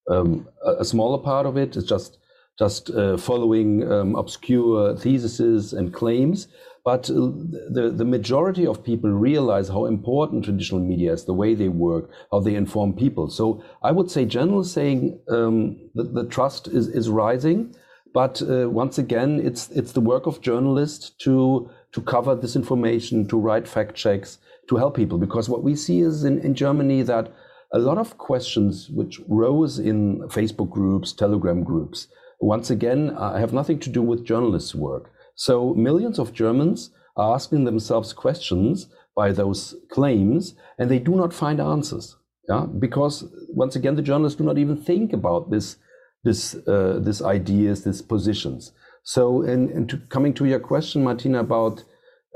[0.10, 2.18] um, a, a, smaller part of it is just
[2.58, 6.48] just uh, following um, obscure theses and claims.
[6.86, 11.56] But uh, the, the majority of people realize how important traditional media is, the way
[11.56, 13.30] they work, how they inform people.
[13.30, 17.76] So I would say, generally saying, um, the, the trust is, is rising.
[18.14, 23.26] But uh, once again, it's it's the work of journalists to to cover this information,
[23.26, 24.38] to write fact checks,
[24.68, 25.18] to help people.
[25.18, 27.32] Because what we see is in, in Germany that
[27.72, 32.08] a lot of questions which rose in Facebook groups, Telegram groups,
[32.42, 35.10] once again, uh, have nothing to do with journalists' work.
[35.36, 41.34] So millions of Germans are asking themselves questions by those claims, and they do not
[41.34, 42.18] find answers.
[42.50, 45.78] Yeah, because once again, the journalists do not even think about this,
[46.26, 48.74] this, uh, this ideas, these positions.
[49.06, 51.84] So, in, in to, coming to your question, Martina, about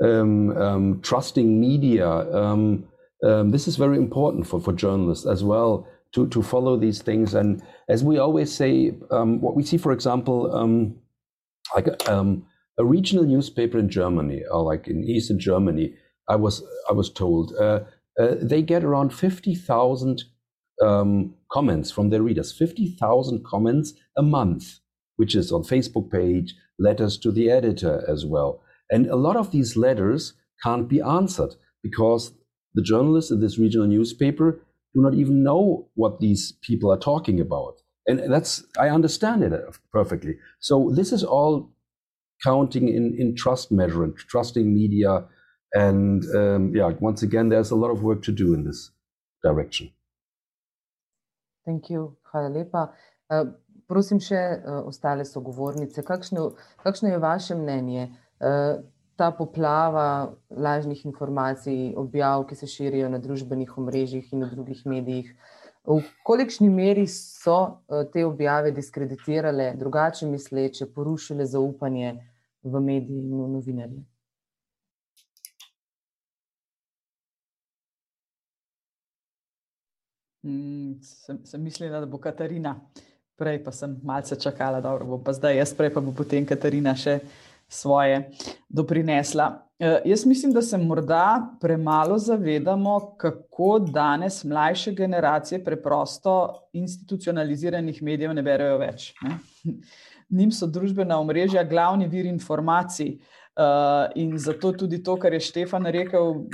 [0.02, 2.88] um, um, trusting media, um,
[3.24, 7.34] um, this is very important for, for journalists as well to, to follow these things.
[7.34, 10.96] And as we always say, um, what we see, for example, um,
[11.74, 11.88] like
[12.80, 15.94] a regional newspaper in Germany, or like in Eastern Germany,
[16.28, 17.80] I was I was told uh,
[18.18, 20.24] uh, they get around fifty thousand
[20.82, 24.79] um, comments from their readers, fifty thousand comments a month,
[25.20, 28.50] which is on Facebook page, letters to the editor as well,
[28.90, 30.32] and a lot of these letters
[30.64, 32.32] can't be answered because
[32.74, 34.48] the journalists in this regional newspaper
[34.94, 37.74] do not even know what these people are talking about.
[38.06, 39.52] And that's, I understand it
[39.92, 40.34] perfectly.
[40.58, 41.70] So this is all
[42.42, 45.24] counting in, in trust measurement, trusting media.
[45.74, 48.90] And um, yeah, once again, there's a lot of work to do in this
[49.44, 49.92] direction.
[51.66, 52.16] Thank you.
[52.34, 52.92] Lepa.
[53.30, 53.44] Uh,
[53.90, 56.52] prosim še uh, ostale sogovornice, kakšno,
[56.84, 58.08] kakšno je vaše mnenje?
[58.38, 58.80] Uh,
[59.20, 65.34] ta poplava lažnih informacij, objav, ki se širijo na družbenih omrežjih in na drugih medijih.
[65.84, 72.14] V kolikšni meri so eh, te objave diskreditirale drugače misleče, porušile zaupanje
[72.62, 74.00] v medije in v novinarje?
[80.42, 82.78] Mm, sem, sem mislila, da bo Katarina.
[83.40, 86.92] Prej pa sem malce čakala, da bo pa zdaj jaz, prej pa bo potem Katarina
[86.92, 87.22] še
[87.70, 88.18] svoje
[88.68, 89.46] doprinesla.
[89.80, 98.34] E, jaz mislim, da se morda premalo zavedamo, kako danes mlajše generacije preprosto institucionaliziranih medijev
[98.36, 99.14] ne berejo več.
[99.24, 99.38] Ne?
[100.28, 103.16] Nim so družbena omrežja glavni vir informacij.
[103.60, 106.44] Uh, in zato tudi to, kar je Štefan rekel,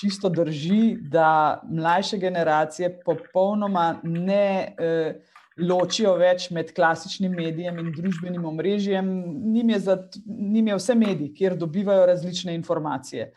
[0.00, 5.14] čisto drži, da mlajše generacije popolnoma ne uh,
[5.60, 9.06] ločijo več med klasičnim medijem in družbenim omrežjem.
[9.52, 9.96] Nim je, za,
[10.26, 13.30] nim je vse mediji, kjer dobivajo različne informacije.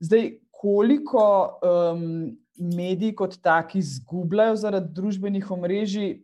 [0.00, 1.24] Zdaj, koliko
[1.62, 2.04] um,
[2.76, 6.14] mediji kot taki izgubljajo zaradi družbenih omrežij,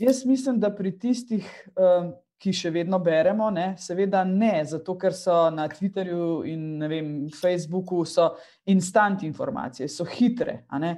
[0.00, 1.48] jaz mislim, da pri tistih.
[1.76, 3.76] Um, Ki še vedno beremo, ne?
[3.78, 8.00] seveda ne, zato ker so na Twitterju in vem, Facebooku
[8.66, 10.56] instant informacije, so hitre.
[10.66, 10.88] Uh,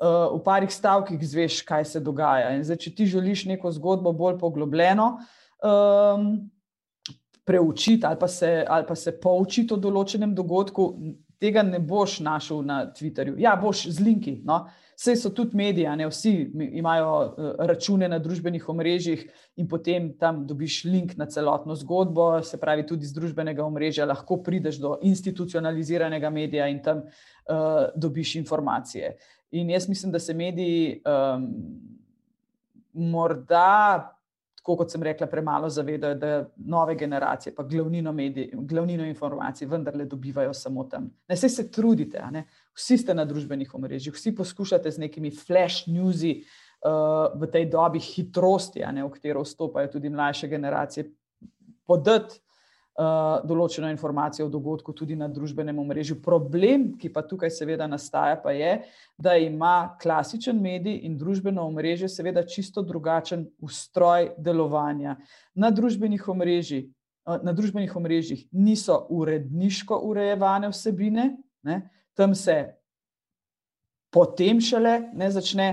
[0.00, 2.50] v parih stavkih zveš, kaj se dogaja.
[2.62, 5.06] Zdaj, če ti želiš neko zgodbo bolj poglobljeno
[5.62, 6.50] um,
[7.44, 10.88] preučiti ali pa, se, ali pa se poučiti o določenem dogodku,
[11.40, 13.36] tega ne boš našel na Twitterju.
[13.38, 14.38] Ja, boš z linki.
[14.46, 14.64] No?
[14.94, 16.32] Vse so tudi mediji, ne vsi
[16.78, 19.24] imajo uh, račune na družbenih omrežjih
[19.60, 24.38] in potem tam dobiš link na celotno zgodbo, se pravi, tudi z družbenega omrežja lahko
[24.42, 29.16] prideš do institucionaliziranega medija in tam uh, dobiš informacije.
[29.54, 31.44] In jaz mislim, da se mediji um,
[32.92, 34.10] morda,
[34.58, 40.08] tako kot sem rekla, premalo zavedajo, da nove generacije, pa glavnino, medij, glavnino informacij, vendarle
[40.10, 41.06] dobivajo samo tam.
[41.28, 42.22] Ne se, se trudite,
[42.74, 48.02] vsi ste na družbenih omrežjih, vsi poskušate z nekimi flash newsi uh, v tej dobi
[48.02, 51.10] hitrosti, v katero vstopajo tudi mlajše generacije,
[51.86, 52.40] podati
[52.94, 56.20] določeno informacijo o dogodku tudi na družbenem omrežju.
[56.22, 58.84] Problem, ki pa tukaj seveda nastaja, pa je,
[59.18, 65.16] da ima klasičen medij in družbeno omrežje seveda čisto drugačen ustroj delovanja.
[65.54, 66.86] Na družbenih omrežjih,
[67.26, 71.32] uh, na družbenih omrežjih niso uredniško urejevane vsebine,
[71.66, 71.82] ne?
[72.14, 72.76] tam se
[74.14, 75.68] potem šele ne začne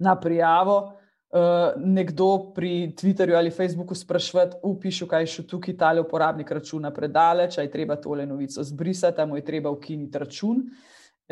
[0.00, 0.96] na prijavo,
[1.32, 7.58] uh, nekdo pri Twitterju ali Facebooku sprašvati, upišu, kaj še tukaj tale uporabnik računa predaleč,
[7.58, 10.64] aj treba tole novico zbrisati, mu je treba ukiniti račun.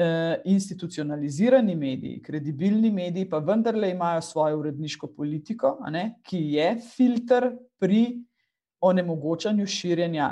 [0.00, 7.50] Uh, institucionalizirani mediji, kredibilni mediji, pa vendarle imajo svojo uredniško politiko, ne, ki je filter
[7.78, 8.22] pri
[8.80, 10.30] onemogočanju širjenja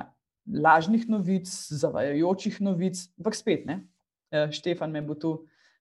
[0.49, 3.03] lažnih novic, zavajajočih novic.
[3.19, 3.83] Ampak spet, ne,
[4.33, 5.35] uh, Štefan me bo tu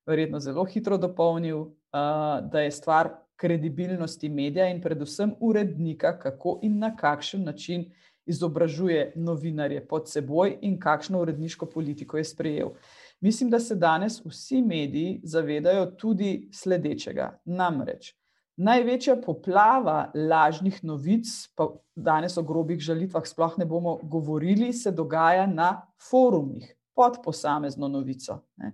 [0.07, 6.79] verjetno zelo hitro dopolnil, uh, da je stvar kredibilnosti medija in predvsem urednika, kako in
[6.79, 7.85] na kakšen način
[8.25, 12.69] izobražuje novinarje pod seboj in kakšno uredniško politiko je sprejel.
[13.21, 17.39] Mislim, da se danes vsi mediji zavedajo tudi sledečega.
[17.45, 18.15] Namreč
[18.57, 25.45] največja poplava lažnih novic, pa danes o grobih žalitvah sploh ne bomo govorili, se dogaja
[25.47, 25.69] na
[26.09, 28.41] forumih pod posamezno novico.
[28.57, 28.73] Ne.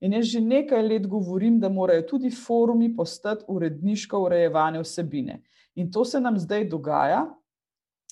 [0.00, 5.42] In jaz že nekaj let govorim, da morajo tudi forumi postati uredniško urejevane vsebine.
[5.74, 7.26] In to se nam zdaj dogaja,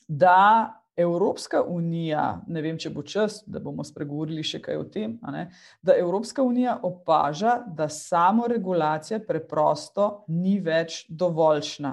[0.09, 5.13] da Evropska unija, ne vem, če bo čas, da bomo spregovorili še kaj o tem,
[5.31, 5.45] ne,
[5.79, 11.93] da Evropska unija opaža, da samo regulacija preprosto ni več dovoljšna.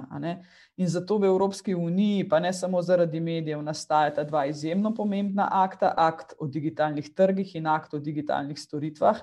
[0.82, 5.92] In zato v Evropski uniji, pa ne samo zaradi medijev, nastajata dva izjemno pomembna akta:
[5.96, 9.22] akt o digitalnih trgih in akt o digitalnih storitvah,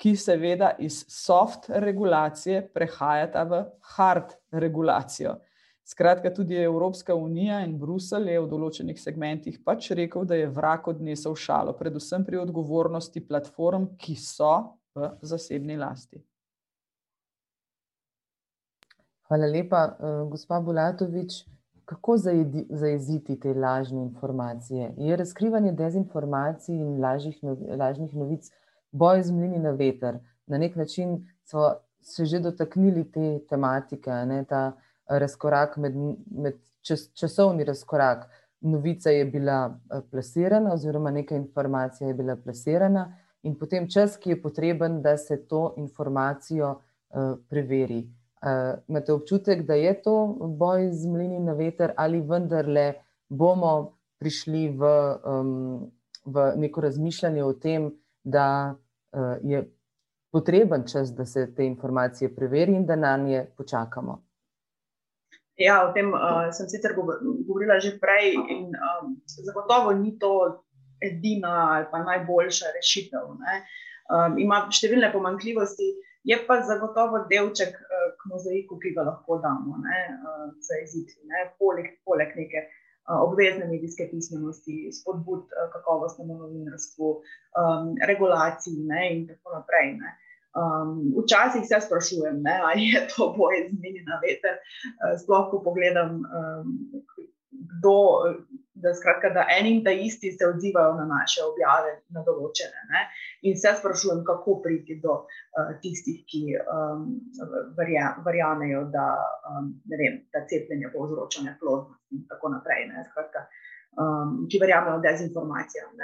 [0.00, 3.64] ki seveda iz soft regulacije prehajata v
[3.96, 5.36] hard regulacijo.
[5.84, 10.88] Skratka, tudi Evropska unija in Bruselj je v določenih segmentih pač rekel, da je vrak
[10.92, 14.52] odnesel šalo, predvsem pri odgovornosti platform, ki so
[14.94, 16.22] v zasebni lasti.
[19.28, 19.82] Hvala lepa,
[20.30, 21.42] gospa Bulatovič.
[21.90, 24.92] Kako zajeziti te lažne informacije?
[24.96, 27.38] Je razkrivanje dezinformacij in lažjih,
[27.78, 28.46] lažnih novic
[28.92, 30.18] boj z mlini na veter?
[30.46, 34.72] Na neki način so se že dotaknili te tematike, ne, ta
[35.06, 35.96] razkorak med,
[36.30, 38.28] med čas, časovni razkorak.
[38.60, 39.78] Novica je bila
[40.10, 45.36] plasirana, oziroma neka informacija je bila plasirana, in potem čas, ki je potreben, da se
[45.48, 48.04] to informacijo uh, preveri.
[48.40, 52.94] Uh, imate občutek, da je to boj z mlini na veter, ali vendarle
[53.28, 54.92] bomo prišli v,
[55.24, 55.90] um,
[56.24, 57.90] v neko razmišljanje o tem,
[58.22, 59.64] da uh, je
[60.32, 64.22] potreben čas, da se te informacije preveri in da na nje počakamo.
[65.60, 70.62] Ja, o tem uh, sem sicer govorila že prej, in um, zagotovo ni to
[71.00, 73.34] edina ali pa najboljša rešitev.
[74.10, 75.90] Um, ima številne pomankljivosti,
[76.24, 81.12] je pa zagotovo delček uh, k mozaiku, ki ga lahko damo ne, uh, za izid,
[81.28, 82.64] ne, poleg, poleg neke
[83.08, 89.94] obvezne medijske pismenosti, spodbud kakovostnemu novinarstvu, um, regulaciji ne, in tako naprej.
[90.02, 90.16] Ne.
[90.60, 94.58] Um, včasih se sprašujem, ne, ali je to boj z mini na veter.
[95.22, 96.78] Sploh, ko pogledam, um,
[97.50, 97.96] kdo,
[98.82, 102.86] da, skratka, da eni in ta isti se odzivajo na naše objave, na določene.
[102.92, 103.04] Ne,
[103.50, 107.06] in se sprašujem, kako priti do uh, tistih, ki um,
[107.78, 109.06] verja, verjamejo, da,
[109.52, 112.88] um, vem, da cepljenje povzroča neplodnost in tako naprej.
[112.90, 113.46] Ne, skratka,
[114.00, 115.96] um, ki verjamejo dezinformacijam.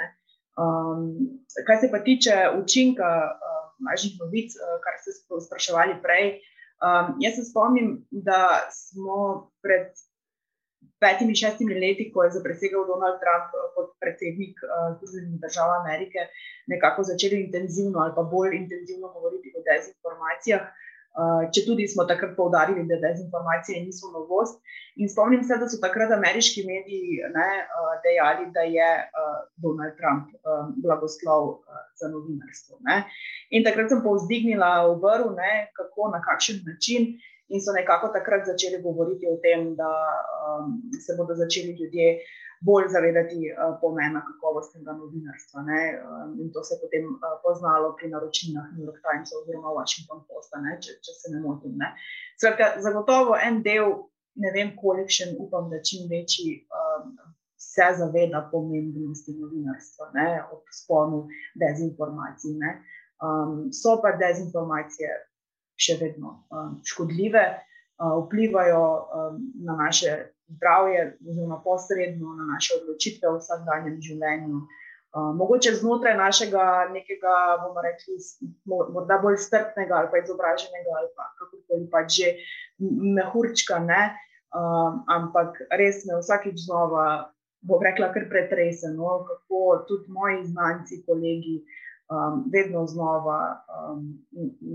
[0.57, 1.05] Um,
[1.67, 3.13] kar se pa tiče učinka.
[3.35, 5.11] Uh, lažjih novic, eh, kar ste
[5.47, 6.39] spraševali prej.
[6.77, 9.89] Um, jaz se spomnim, da smo pred
[11.03, 16.27] petimi, šestimi leti, ko je zapresegal Donald Trump eh, kot predsednik uh, Združenih držav Amerike,
[16.73, 20.67] nekako začeli intenzivno ali pa bolj intenzivno govoriti o dezinformacijah.
[21.17, 24.59] Uh, če tudi smo takrat poudarili, da dezinformacije niso novost.
[25.01, 29.95] In spomnim se, da so takrat ameriški mediji ne, uh, dejali, da je uh, Donald
[29.97, 32.77] Trump um, blagoslov uh, za novinarstvo.
[32.85, 32.99] Ne.
[33.49, 35.33] In takrat sem povzdignila v vrhu,
[35.79, 37.17] kako, na kakšen način.
[37.53, 39.91] In so nekako takrat začeli govoriti o tem, da
[40.47, 42.07] um, se bodo začeli ljudje
[42.67, 45.61] bolj zavedati uh, pomena kakovostnega novinarstva.
[45.61, 50.19] Um, in to se je potem uh, poznalo pri naročilih New York Times oziroma Washington
[50.27, 50.51] Post,
[50.83, 51.77] če, če se ne motim.
[51.81, 51.93] Ne.
[52.39, 53.95] Skratka, zagotovo en del,
[54.43, 56.67] ne vem kolikšen, upam, da čim večji.
[56.67, 57.17] Um,
[57.57, 61.23] Se zaveda pomembnosti novinarstva, ne, ob sponu
[61.57, 62.53] dezinformacij.
[63.17, 65.09] Um, so pa dezinformacije
[65.77, 70.17] še vedno um, škodljive, uh, vplivajo um, na naše
[70.47, 74.61] zdravje, oziroma posredno na naše odločitve v vsakdanjem življenju.
[75.15, 78.17] Uh, mogoče znotraj našega nekega, bomo rekli,
[78.67, 82.33] morda bolj strpnega ali pa izobraženega ali pa kakorkoli pač že
[83.17, 84.01] mehurčka, ne?
[84.55, 87.31] Uh, ampak res me vsakič znova,
[87.67, 91.59] bom rekla, kar pretreseno, kako tudi moji znanci, kolegi.
[92.07, 94.03] Um, vedno znova, um,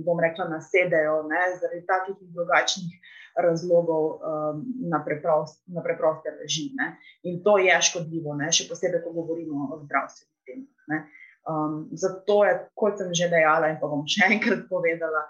[0.05, 1.23] bom rekla, nasedajo
[1.61, 2.93] zaradi takih in drugačnih
[3.41, 6.71] razlogov um, na, preprost, na preproste reži.
[6.77, 6.97] Ne?
[7.23, 8.51] In to je škodljivo, ne?
[8.53, 11.09] še posebej, ko govorimo o zdravstvenih temah.
[11.49, 15.25] Um, zato je, kot sem že dejala, in pa bom še enkrat povedala,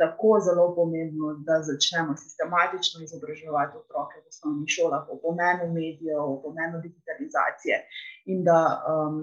[0.00, 6.40] tako zelo pomembno, da začnemo sistematično izobraževati otroke v osnovnih šolah o pomenu medijev, o
[6.44, 7.76] pomenu digitalizacije
[8.32, 9.16] in da um,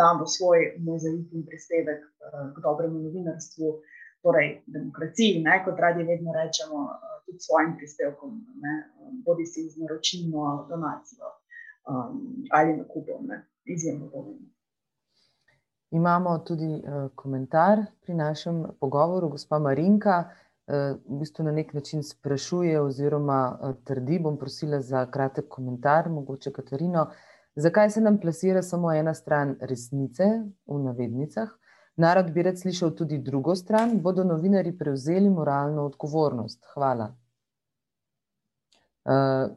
[0.00, 0.58] damo svoj
[0.88, 2.10] mozaik in prispevek uh,
[2.54, 3.68] k dobremu novinarstvu
[4.22, 8.30] torej demokraciji, ne, kot radi vedno rečemo, eh, tudi svojim prispevkom,
[9.26, 11.28] bodi si z naročilno donacijo
[11.90, 13.30] um, ali nakupom,
[13.64, 14.57] izjemno pomembno.
[15.90, 20.30] Imamo tudi uh, komentar pri našem pogovoru, gospa Marinka.
[20.66, 26.10] Uh, v bistvu na nek način sprašuje, oziroma uh, trdi, bom prosila za kratek komentar,
[26.10, 27.06] mogoče Katarino,
[27.56, 30.28] zakaj se nam plasira samo ena stran resnice,
[30.66, 31.48] v navednicah,
[31.98, 36.66] Narod bi rad slišal tudi drugo stran, bodo novinari prevzeli moralno odgovornost.
[36.74, 37.08] Hvala.
[39.04, 39.50] Uh,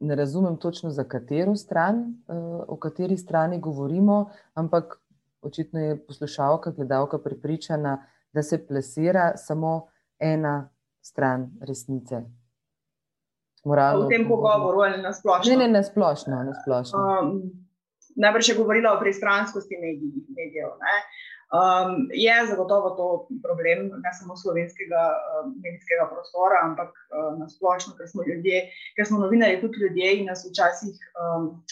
[0.00, 5.00] ne razumem točno, za katero stran, uh, o kateri strani govorimo, ampak
[5.44, 9.88] očitno je poslušalka, gledalka prepričana, da se plasira samo
[10.18, 12.22] ena stran resnice.
[13.64, 15.52] Moralno v tem pogovoru ali na splošno?
[15.52, 16.42] Ne, ne, na splošno.
[16.44, 16.98] Na splošno.
[16.98, 17.30] Um,
[18.16, 20.74] najbrž je govorila o pristranskosti medijev.
[21.54, 23.06] Um, je zagotovo to
[23.46, 28.64] problem, ne samo slovenskega uh, medijskega prostora, ampak uh, na splošno, ker smo ljudje,
[28.96, 30.96] ker smo novinari tudi ljudje in nas včasih.
[31.22, 31.64] Um,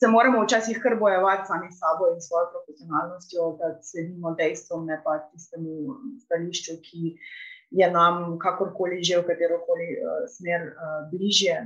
[0.00, 5.00] Se moramo včasih kar bojevati sami s sabo in svojo profesionalnostjo, da sledimo dejstvom, ne
[5.04, 5.74] pa tistemu
[6.24, 7.16] stališču, ki
[7.70, 11.56] je nam kakorkoli že v katero koli uh, smer uh, bližje.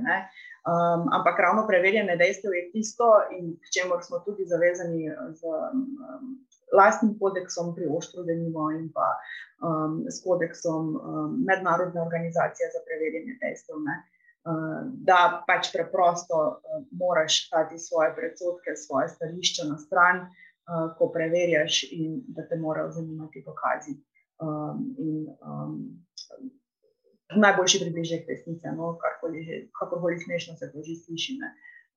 [0.63, 3.07] Um, ampak ravno preverjene dejstev je tisto,
[3.37, 6.39] in k čemu smo tudi zavezani z um,
[6.73, 9.07] lastnim kodeksom pri Oštru, da nimo in pa
[9.61, 13.77] um, s kodeksom um, mednarodne organizacije za preverjanje dejstev.
[13.87, 13.95] Ne?
[15.07, 16.39] Da pač preprosto
[16.91, 20.25] moraš dati svoje predsotke, svoje stališče na stran,
[20.97, 23.95] ko preverjaš, in da te morajo zanimati dokazi
[24.43, 25.77] um, in um,
[27.35, 31.39] najboljši približek resnice, no, karkoli že, kako bolj smešno se to že sliši.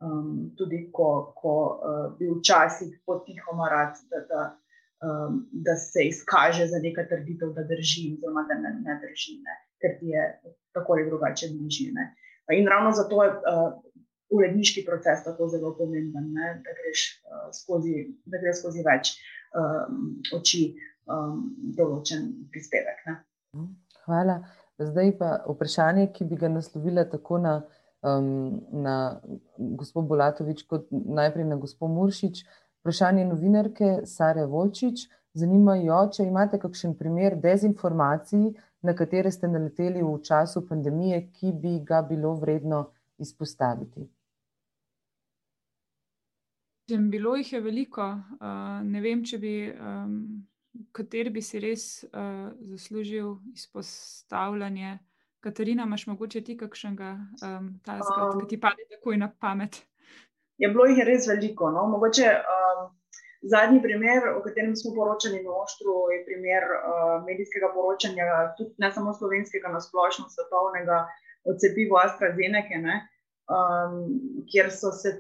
[0.01, 4.43] Um, tudi ko, ko uh, bi včasih potihoma rad, da, da,
[5.07, 9.57] um, da se izkaže za nekaj trditev, da drži, oziroma da ne, ne drži, ne,
[9.81, 10.25] ker ti je
[10.77, 11.93] tako ali drugače bližje.
[12.53, 13.73] In ravno zato je uh,
[14.31, 17.95] uredniški proces tako zelo pomemben, ne, da, greš, uh, skozi,
[18.27, 19.15] da greš skozi več
[19.55, 20.63] um, oči
[21.11, 21.41] um,
[21.79, 23.03] določen prispevek.
[23.09, 23.17] Ne.
[24.07, 24.41] Hvala.
[24.79, 27.55] Zdaj pa vprašanje, ki bi ga naslovila tako na,
[28.05, 28.97] um, na
[29.57, 32.43] gospod Bolatovič, kot najprej na gospod Muršič.
[32.85, 35.09] Vprašanje novinarke Sare Volčič.
[35.37, 38.55] Zanimajo, če imate kakšen primer dezinformacij,
[38.87, 42.87] na katere ste naleteli v času pandemije, ki bi ga bilo vredno
[43.19, 44.07] izpostaviti.
[47.11, 48.05] Bilo jih je veliko.
[48.39, 49.55] Uh, ne vem, če bi
[50.93, 54.99] kateri bi si res uh, zaslužil izpostavljanje.
[55.41, 59.83] Katarina, imaš mogoče ti kakšnega um, tazga, um, ki ti pade takoj na pamet?
[60.59, 61.71] Je bilo jih res veliko.
[61.71, 61.87] No?
[61.93, 62.89] Mogoče um,
[63.53, 68.91] zadnji primer, o katerem smo poročali na Oštru, je primer uh, medijskega poročanja, tudi ne
[68.93, 71.07] samo slovenskega, na splošno svetovnega,
[71.47, 72.99] o cepivu AstraZeneca,
[73.55, 73.95] um,
[74.51, 75.13] kjer so se,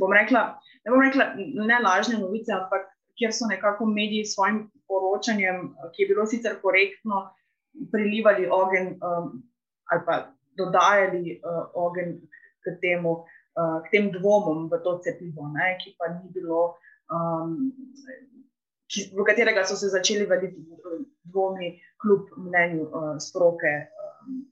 [0.00, 0.42] bom rekla,
[0.84, 1.32] ne bom rekla,
[1.70, 6.60] ne lažne novice, ampak kjer so nekako mediji s svojim poročanjem, ki je bilo sicer
[6.62, 7.28] korektno,
[7.92, 9.32] prilivali ogen um,
[9.92, 10.14] ali pa
[10.58, 12.18] dodajali uh, ogen
[12.64, 13.12] k, temu,
[13.56, 16.74] uh, k tem dvomom v to cepivo, ne, ki pa ni bilo,
[17.14, 17.54] um,
[18.90, 20.64] ki, v katerega so se začeli veliti
[21.28, 23.76] dvomi, kljub mnenju uh, stroke.
[23.94, 24.44] Um,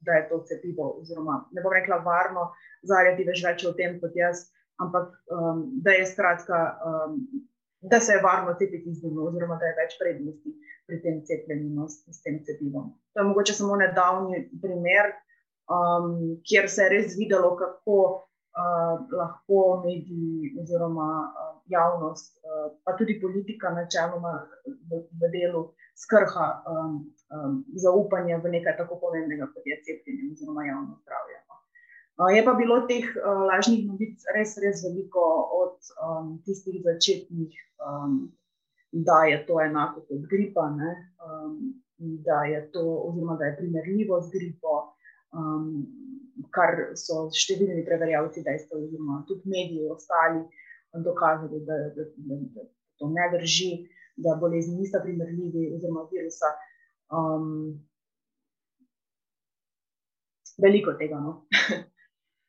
[0.00, 2.46] Da je to cepivo, oziroma ne bom rekla, varno,
[2.88, 4.46] zaradi več, več o tem kot jaz,
[4.80, 7.18] ampak um, da je skratka um,
[7.80, 10.54] da se je varno cepiti z njim, oziroma da je več prednosti
[10.86, 12.92] pri tem cepljenju no, s tem cepivom.
[13.14, 15.12] To je mogoče samo nedavni primer,
[15.70, 21.08] um, kjer se je res videlo, kako uh, lahko mediji oziroma
[21.70, 24.34] javnost, uh, pa tudi politika, načeloma
[24.66, 25.68] v, delu
[26.02, 26.96] skrha um,
[27.36, 31.40] um, zaupanje v nekaj tako pomembnega, kot je cepljenje oziroma javno zdravje.
[32.28, 35.24] Je pa bilo teh uh, lažnih novic res, res veliko,
[35.56, 38.28] od um, tistih začetnih, um,
[38.92, 41.54] da je to enako kot gripa, um,
[42.00, 44.74] da je to, oziroma da je primerljivo z gripo,
[45.32, 45.86] um,
[46.52, 50.44] kar so številni preverjalci dejstva, oziroma tudi mediji ostali
[50.94, 52.60] dokazali, da, da, da, da
[52.98, 53.70] to ne drži,
[54.16, 56.50] da bolezni niso primerljivi, oziroma virusa.
[57.10, 57.80] Um,
[60.62, 61.20] veliko tega.
[61.20, 61.46] No?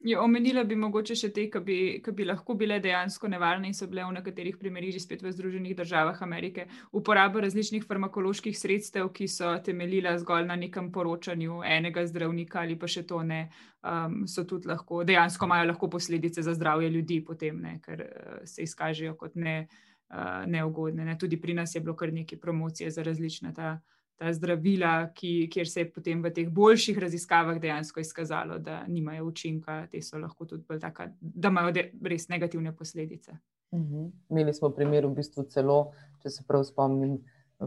[0.04, 1.76] Jo, omenila bi mogoče še te, ki bi,
[2.18, 5.76] bi lahko bile dejansko nevarne in so bile v nekaterih primerih že spet v Združenih
[5.78, 6.66] državah Amerike.
[6.90, 12.90] Uporaba različnih farmakoloških sredstev, ki so temeljila zgolj na nekem poročanju enega zdravnika ali pa
[12.90, 13.44] še to ne,
[13.86, 18.42] um, so tudi lahko, dejansko imajo lahko posledice za zdravje ljudi, potem, ne, ker uh,
[18.50, 19.68] se izkažejo kot ne,
[20.10, 21.06] uh, neugodne.
[21.06, 21.18] Ne.
[21.22, 23.78] Tudi pri nas je bilo kar nekaj promocije za različne ta
[24.22, 29.26] ta zdravila, ki, kjer se je potem v teh boljših raziskavah dejansko izkazalo, da nimajo
[29.32, 31.74] učinka, te so lahko tudi bolj taka, da imajo
[32.06, 33.34] res negativne posledice.
[33.74, 34.12] Uhum.
[34.30, 35.80] Imeli smo primer v bistvu celo,
[36.22, 37.18] če se prav spomnim,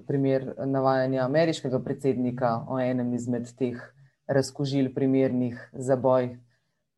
[0.07, 3.83] primer navajanja ameriškega predsednika o enem izmed teh
[4.31, 6.37] razkožil primernih za boj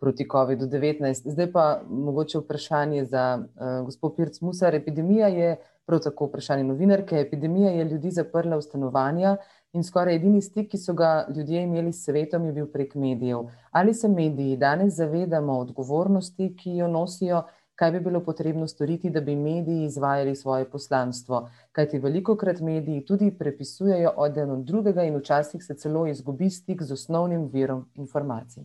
[0.01, 1.33] proti COVID-19.
[1.33, 4.75] Zdaj pa mogoče vprašanje za uh, gospod Pirc Musar.
[4.75, 7.21] Epidemija je prav tako vprašanje novinarke.
[7.21, 9.37] Epidemija je ljudi zaprla v stanovanja
[9.73, 13.47] in skoraj edini stik, ki so ga ljudje imeli s svetom, je bil prek medijev.
[13.71, 17.43] Ali se mediji danes zavedamo odgovornosti, ki jo nosijo?
[17.77, 21.49] Kaj bi bilo potrebno storiti, da bi mediji izvajali svoje poslanstvo?
[21.73, 26.83] Kajti veliko krat mediji tudi prepisujejo od enega drugega in včasih se celo izgubi stik
[26.83, 28.65] z osnovnim virom informacij.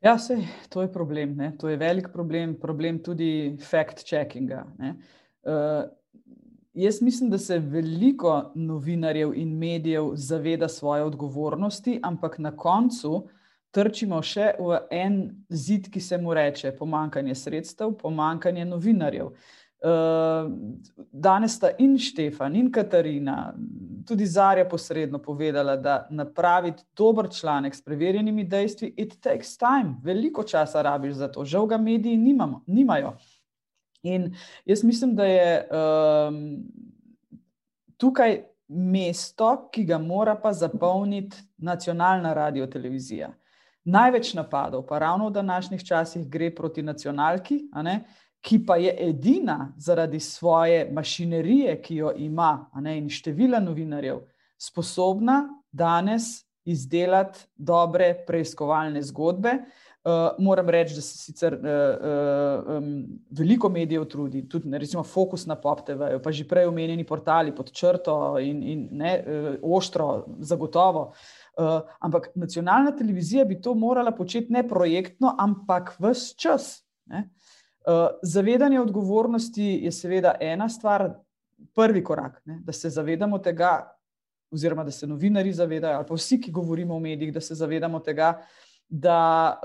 [0.00, 1.36] Ja, sej, to je problem.
[1.36, 1.52] Ne?
[1.58, 4.64] To je velik problem, problem tudi fact-checkinga.
[5.44, 5.90] Uh,
[6.74, 13.28] jaz mislim, da se veliko novinarjev in medijev zaveda svoje odgovornosti, ampak na koncu
[13.70, 15.18] trčimo še v en
[15.50, 19.34] zid, ki se mu reče pomankanje sredstev, pomankanje novinarjev.
[19.84, 20.48] Uh,
[21.12, 23.52] danes sta in Štefan, in Katarina,
[24.08, 30.42] tudi Zarja posredno povedala, da napraviti dober članek s preverjenimi dejstvi, it takes time, veliko
[30.42, 33.12] časa rabiš za to, žal ga mediji nimamo, nimajo.
[34.04, 36.40] In jaz mislim, da je um,
[37.96, 43.32] tukaj mesto, ki ga mora pa zapolniti nacionalna radio televizija.
[43.84, 47.58] Največ napadov, pa ravno v današnjih časih, gre proti nacionalki,
[48.44, 54.20] ki pa je edina zaradi svoje mašinerije, ki jo ima, in števila novinarjev,
[54.58, 59.58] sposobna danes izdelati dobre preiskovalne zgodbe.
[60.04, 65.02] Uh, moram reči, da se sicer uh, uh, um, veliko medijev trudi, tudi ne, recimo
[65.02, 70.26] Focus na PopTV, pa že prej omenjeni portali pod črto in, in ne, uh, ostro,
[70.44, 71.06] zagotovo.
[71.56, 76.84] Uh, ampak nacionalna televizija bi to morala početi ne projektno, ampak vse čas.
[77.06, 77.30] Ne.
[77.88, 81.14] Uh, zavedanje odgovornosti je seveda ena stvar,
[81.74, 83.96] prvi korak, ne, da se zavedamo tega,
[84.52, 88.00] oziroma da se novinari zavedajo, ali pa vsi, ki govorimo v medijih, da se zavedamo
[88.04, 88.34] tega,
[89.00, 89.60] da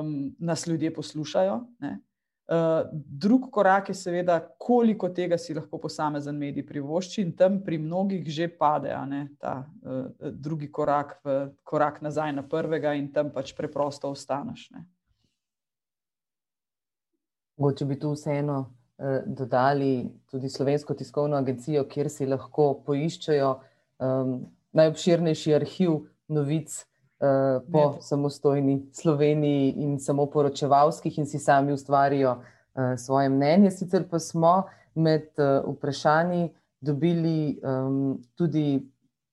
[0.00, 1.54] um, nas ljudje poslušajo.
[1.54, 7.78] Uh, drug korak je, seveda, koliko tega si lahko posamezen medij privošči, in tam pri
[7.78, 13.30] mnogih že pade ne, ta uh, drugi korak, v, korak nazaj na prvega, in tam
[13.30, 14.68] pač preprosto ostaneš.
[14.74, 14.84] Ne.
[17.56, 24.36] Mogoče bi tu vseeno uh, dodali tudi Slovensko tiskovno agencijo, kjer si lahko poiščejo um,
[24.72, 26.89] najobširnejši arhiv novic uh,
[27.72, 28.00] po ne.
[28.00, 33.70] samostojni Sloveniji in samo poročevalskih, in si sami ustvarijo uh, svoje mnenje.
[33.70, 34.62] Sicer pa smo
[34.94, 38.88] med uh, vprašanji dobili um, tudi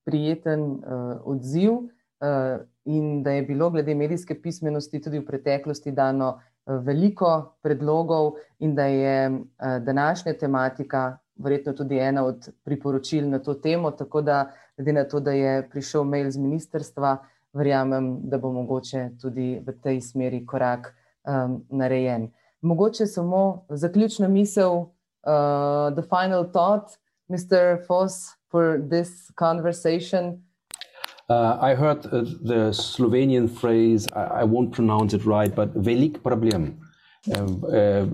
[0.05, 0.81] prijeten uh,
[1.23, 8.33] odziv, uh, in da je bilo glede medijske pismenosti tudi v preteklosti dano veliko predlogov,
[8.59, 9.39] in da je uh,
[9.83, 11.17] današnja tematika.
[11.37, 15.69] Verjetno tudi ena od priporočil na to temo, tako da, glede na to, da je
[15.69, 17.27] prišel mail z ministrstva, uh,
[17.57, 20.93] verjamem, da bo mogoče tudi v tej smeri korak
[21.27, 22.29] um, narejen.
[22.61, 24.73] Mogoče samo zaključna misel,
[25.27, 26.97] uh, the final thought,
[27.29, 27.85] Mr.
[27.87, 30.43] Foss, for this conversation.
[31.29, 36.23] Uh, I heard uh, the Slovenian phrase, I, I, won't pronounce it right, but velik
[36.23, 36.79] problem.
[37.29, 38.05] Uh, uh,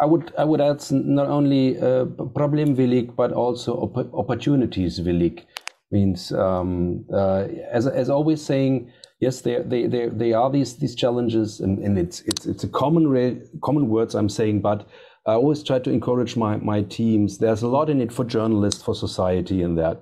[0.00, 5.46] I would I would add not only uh, problem velik, but also op opportunities velik
[5.96, 7.42] means um, uh,
[7.78, 8.74] as, as always saying
[9.20, 12.68] yes they, they, they, they are these these challenges and, and it's it's it's a
[12.82, 14.80] common re- common words i'm saying but
[15.26, 17.38] i always try to encourage my my teams.
[17.38, 19.96] There's a lot in it for journalists for society in that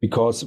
[0.00, 0.38] because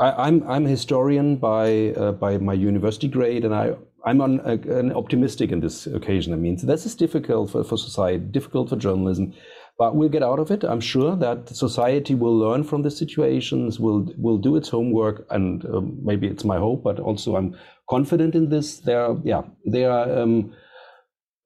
[0.00, 1.66] I, am I'm, I'm a historian by
[2.02, 3.64] uh, by my university grade and i
[4.08, 4.32] i'm on
[4.80, 6.56] an optimistic in this occasion i mean.
[6.58, 9.34] So this is difficult for, for society difficult for journalism
[9.78, 10.64] but we'll get out of it.
[10.64, 15.64] I'm sure that society will learn from the situations, will will do its homework, and
[15.66, 17.56] um, maybe it's my hope, but also I'm
[17.88, 18.78] confident in this.
[18.80, 20.18] There, are, yeah, there are.
[20.18, 20.52] Um,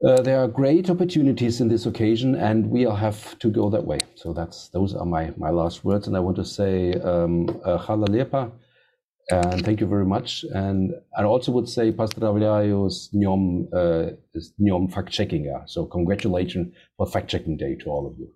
[0.04, 3.98] uh, there are great opportunities in this occasion, and we'll have to go that way.
[4.16, 7.78] So that's those are my my last words, and I want to say um, uh,
[9.29, 10.45] and thank you very much.
[10.53, 15.45] And I also would say pozdravляю с днем, uh, с днем fact-checking.
[15.67, 18.29] So congratulations for fact-checking day to all of you.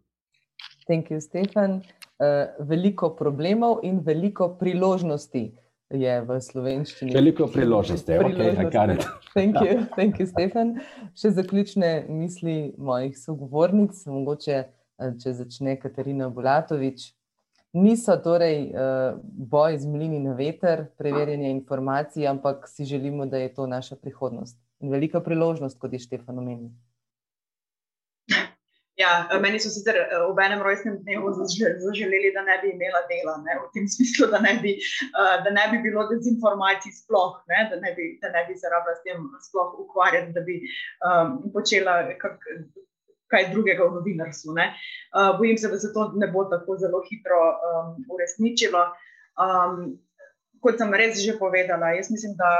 [0.87, 1.83] Thank you, Stefan.
[2.19, 5.53] Uh, veliko problemov in veliko priložnosti
[5.91, 7.13] je v slovenščini.
[7.13, 8.67] Veliko priložnosti, priložnosti.
[8.67, 9.05] ok, I got it.
[9.33, 10.79] Thank you, thank you, Stefan.
[11.15, 17.13] Še zaključne misli mojih sogovornic, mogoče, uh, če začne Katarina Bulatovič
[17.76, 23.54] niso torej uh, boj z mlini na veter, preverjanje informacij, ampak si želimo, da je
[23.54, 26.70] to naša prihodnost in velika priložnost, kot je Štefan omenil.
[28.96, 33.34] Ja, meni so sicer eh, ob enem rojstnem dnevu zaželeli, da ne bi imela dela,
[33.44, 34.72] ne, v tem smislu, da ne bi,
[35.10, 38.72] uh, da ne bi bilo dezinformacij, sploh, ne, da, ne bi, da ne bi se
[38.72, 40.62] rabila s tem sploh ukvarjati, da bi
[41.10, 42.40] um, počela kak,
[43.32, 44.54] kaj drugega v novinarstvu.
[44.54, 48.82] Uh, bojim se, da se to ne bo tako zelo hitro um, uresničilo.
[49.36, 49.96] Um,
[50.60, 52.50] kot sem res že povedala, jaz mislim, da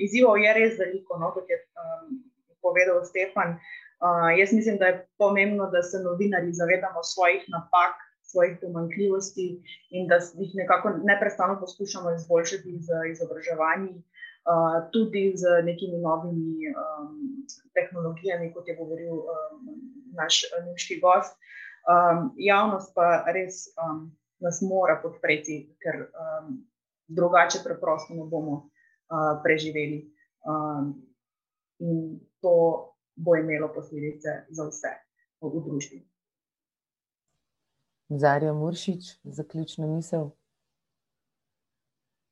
[0.00, 2.20] izzivov je res veliko, no, kot je um,
[2.64, 3.58] povedal Stefan.
[4.04, 9.46] Uh, jaz mislim, da je pomembno, da se novinari zavedamo svojih napak, svojih pomankljivosti
[9.90, 14.02] in da jih nekako neprestano poskušamo izboljšati z izobraževanji.
[14.44, 19.70] Uh, tudi z nekimi novimi um, tehnologijami, kot je govoril um,
[20.12, 21.38] naš nemški gost.
[21.88, 24.10] Um, javnost pa res um,
[24.40, 26.58] nas mora podpreti, ker um,
[27.08, 30.04] drugače preprosto ne bomo uh, preživeli.
[30.44, 30.92] Um,
[31.80, 34.92] in to bo imelo posledice za vse
[35.40, 36.04] v, v družbi.
[38.08, 40.30] Zarja Muršič, zaključna misel.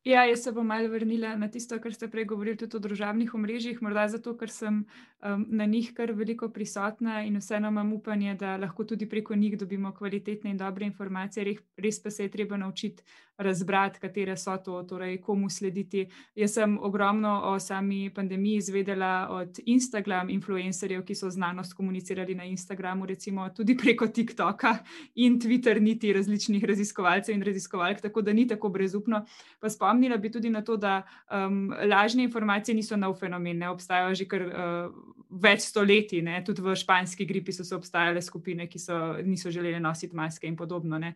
[0.05, 3.35] Ja, jaz se bom malo vrnila na tisto, kar ste prej govorili tudi o družabnih
[3.39, 8.35] omrežjih, morda zato, ker sem um, na njih kar veliko prisotna in vseeno imam upanje,
[8.35, 11.45] da lahko tudi preko njih dobimo kvalitetne in dobre informacije.
[11.45, 13.07] Res, res pa se je treba naučiti
[13.39, 16.07] razbrati, katere so to, torej komu slediti.
[16.35, 22.45] Jaz sem ogromno o sami pandemiji izvedela od Instagram influencerjev, ki so znanost komunicirali na
[22.45, 24.77] Instagramu, recimo tudi preko TikToka
[25.15, 29.24] in Twitter, niti različnih raziskovalcev in raziskovalk, tako da ni tako brezupno.
[29.61, 34.14] Pa spomnila bi tudi na to, da um, lažne informacije niso nov fenomen, ne obstajajo
[34.14, 34.43] že kar.
[34.43, 36.43] Uh, več stoletij, ne?
[36.44, 40.56] tudi v španski gripi so se obstajale skupine, ki so, niso želeli nositi maske in
[40.56, 40.98] podobno.
[41.01, 41.14] Ne?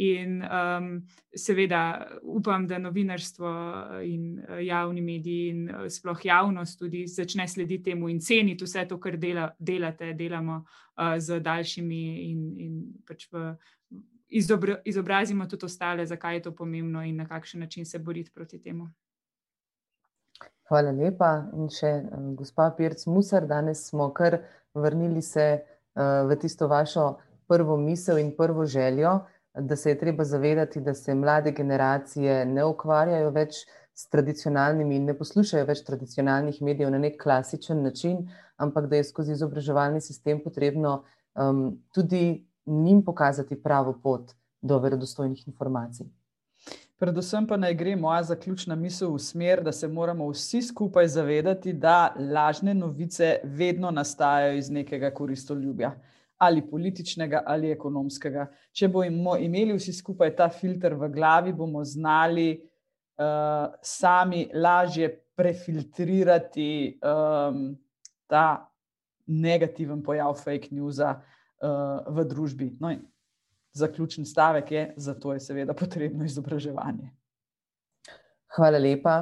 [0.00, 0.86] In um,
[1.36, 3.50] seveda upam, da novinarstvo
[4.08, 8.86] in uh, javni mediji in uh, sploh javnost tudi začne slediti temu in ceniti vse
[8.88, 13.52] to, kar dela, delate, delamo uh, z daljšimi in, in pač v.
[14.28, 18.90] Izobrazimo tudi ostale, zakaj je to pomembno in na kakšen način se boriti proti temu.
[20.68, 21.48] Hvala lepa.
[21.56, 24.38] In še uh, gospa Pirc Musar, danes smo kar
[24.74, 27.14] vrnili se uh, v tisto vašo
[27.48, 29.20] prvo misel in prvo željo,
[29.54, 33.64] da se je treba zavedati, da se mlade generacije ne ukvarjajo več
[33.94, 39.08] s tradicionalnimi in ne poslušajo več tradicionalnih medijev na nek klasičen način, ampak da je
[39.08, 41.00] skozi izobraževalni sistem potrebno
[41.34, 44.32] um, tudi njim pokazati pravo pot
[44.62, 46.06] do verodostojnih informacij.
[46.98, 51.72] Predvsem pa naj gre moja zaključna misel v smer, da se moramo vsi skupaj zavedati,
[51.72, 55.92] da lažne novice vedno nastajajo iz nekega koristoljubja,
[56.38, 58.48] ali političnega ali ekonomskega.
[58.72, 66.98] Če bomo imeli vsi skupaj ta filter v glavi, bomo znali uh, sami lažje prefiltrirati
[66.98, 67.78] um,
[68.26, 68.66] ta
[69.26, 70.98] negativen pojav fake news
[71.62, 72.70] uh, v družbi.
[72.80, 72.92] No,
[73.72, 77.10] zaključni stavek je, zato je seveda potrebno izobraževanje.
[78.56, 79.18] Hvala lepa.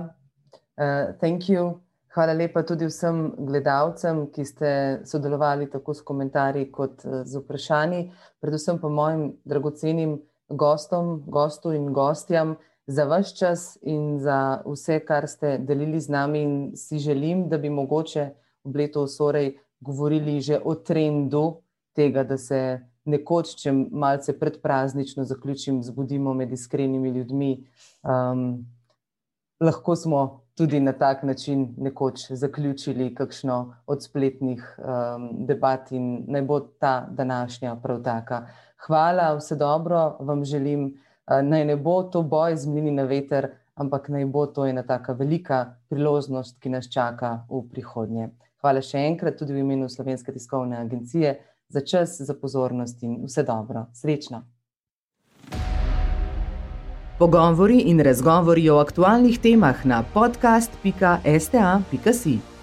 [0.76, 1.74] Uh,
[2.16, 4.68] Hvala lepa tudi vsem gledalcem, ki ste
[5.04, 8.06] sodelovali tako s komentarji kot uh, z vprašanji,
[8.40, 10.16] predvsem pa mojim dragocenim
[10.48, 12.56] gostom, gostu in gostjam
[12.86, 16.42] za vaš čas in za vse, kar ste delili z nami.
[16.42, 18.30] In si želim, da bi mogoče
[18.64, 21.60] v letu osorej govorili že o trendu
[21.96, 22.60] tega, da se
[23.06, 27.52] nekoč, če malce predpraznično zaključim, zbudimo med iskrenimi ljudmi.
[28.02, 28.66] Um,
[29.62, 30.22] lahko smo
[30.56, 37.06] tudi na tak način nekoč zaključili kakšno od spletnih um, debat in naj bo ta
[37.10, 38.46] današnja prav taka.
[38.86, 40.86] Hvala, vse dobro vam želim.
[41.26, 44.82] Uh, naj ne bo to boj z mlini na veter, ampak naj bo to ena
[44.82, 48.30] taka velika priložnost, ki nas čaka v prihodnje.
[48.64, 51.36] Hvala še enkrat tudi v imenu Slovenske tiskovne agencije
[51.68, 53.86] za čas, za pozornost in vse dobro.
[53.94, 54.42] Srečno.
[57.18, 62.55] Pogovori in razgovori o aktualnih temah na podcast.sta.si.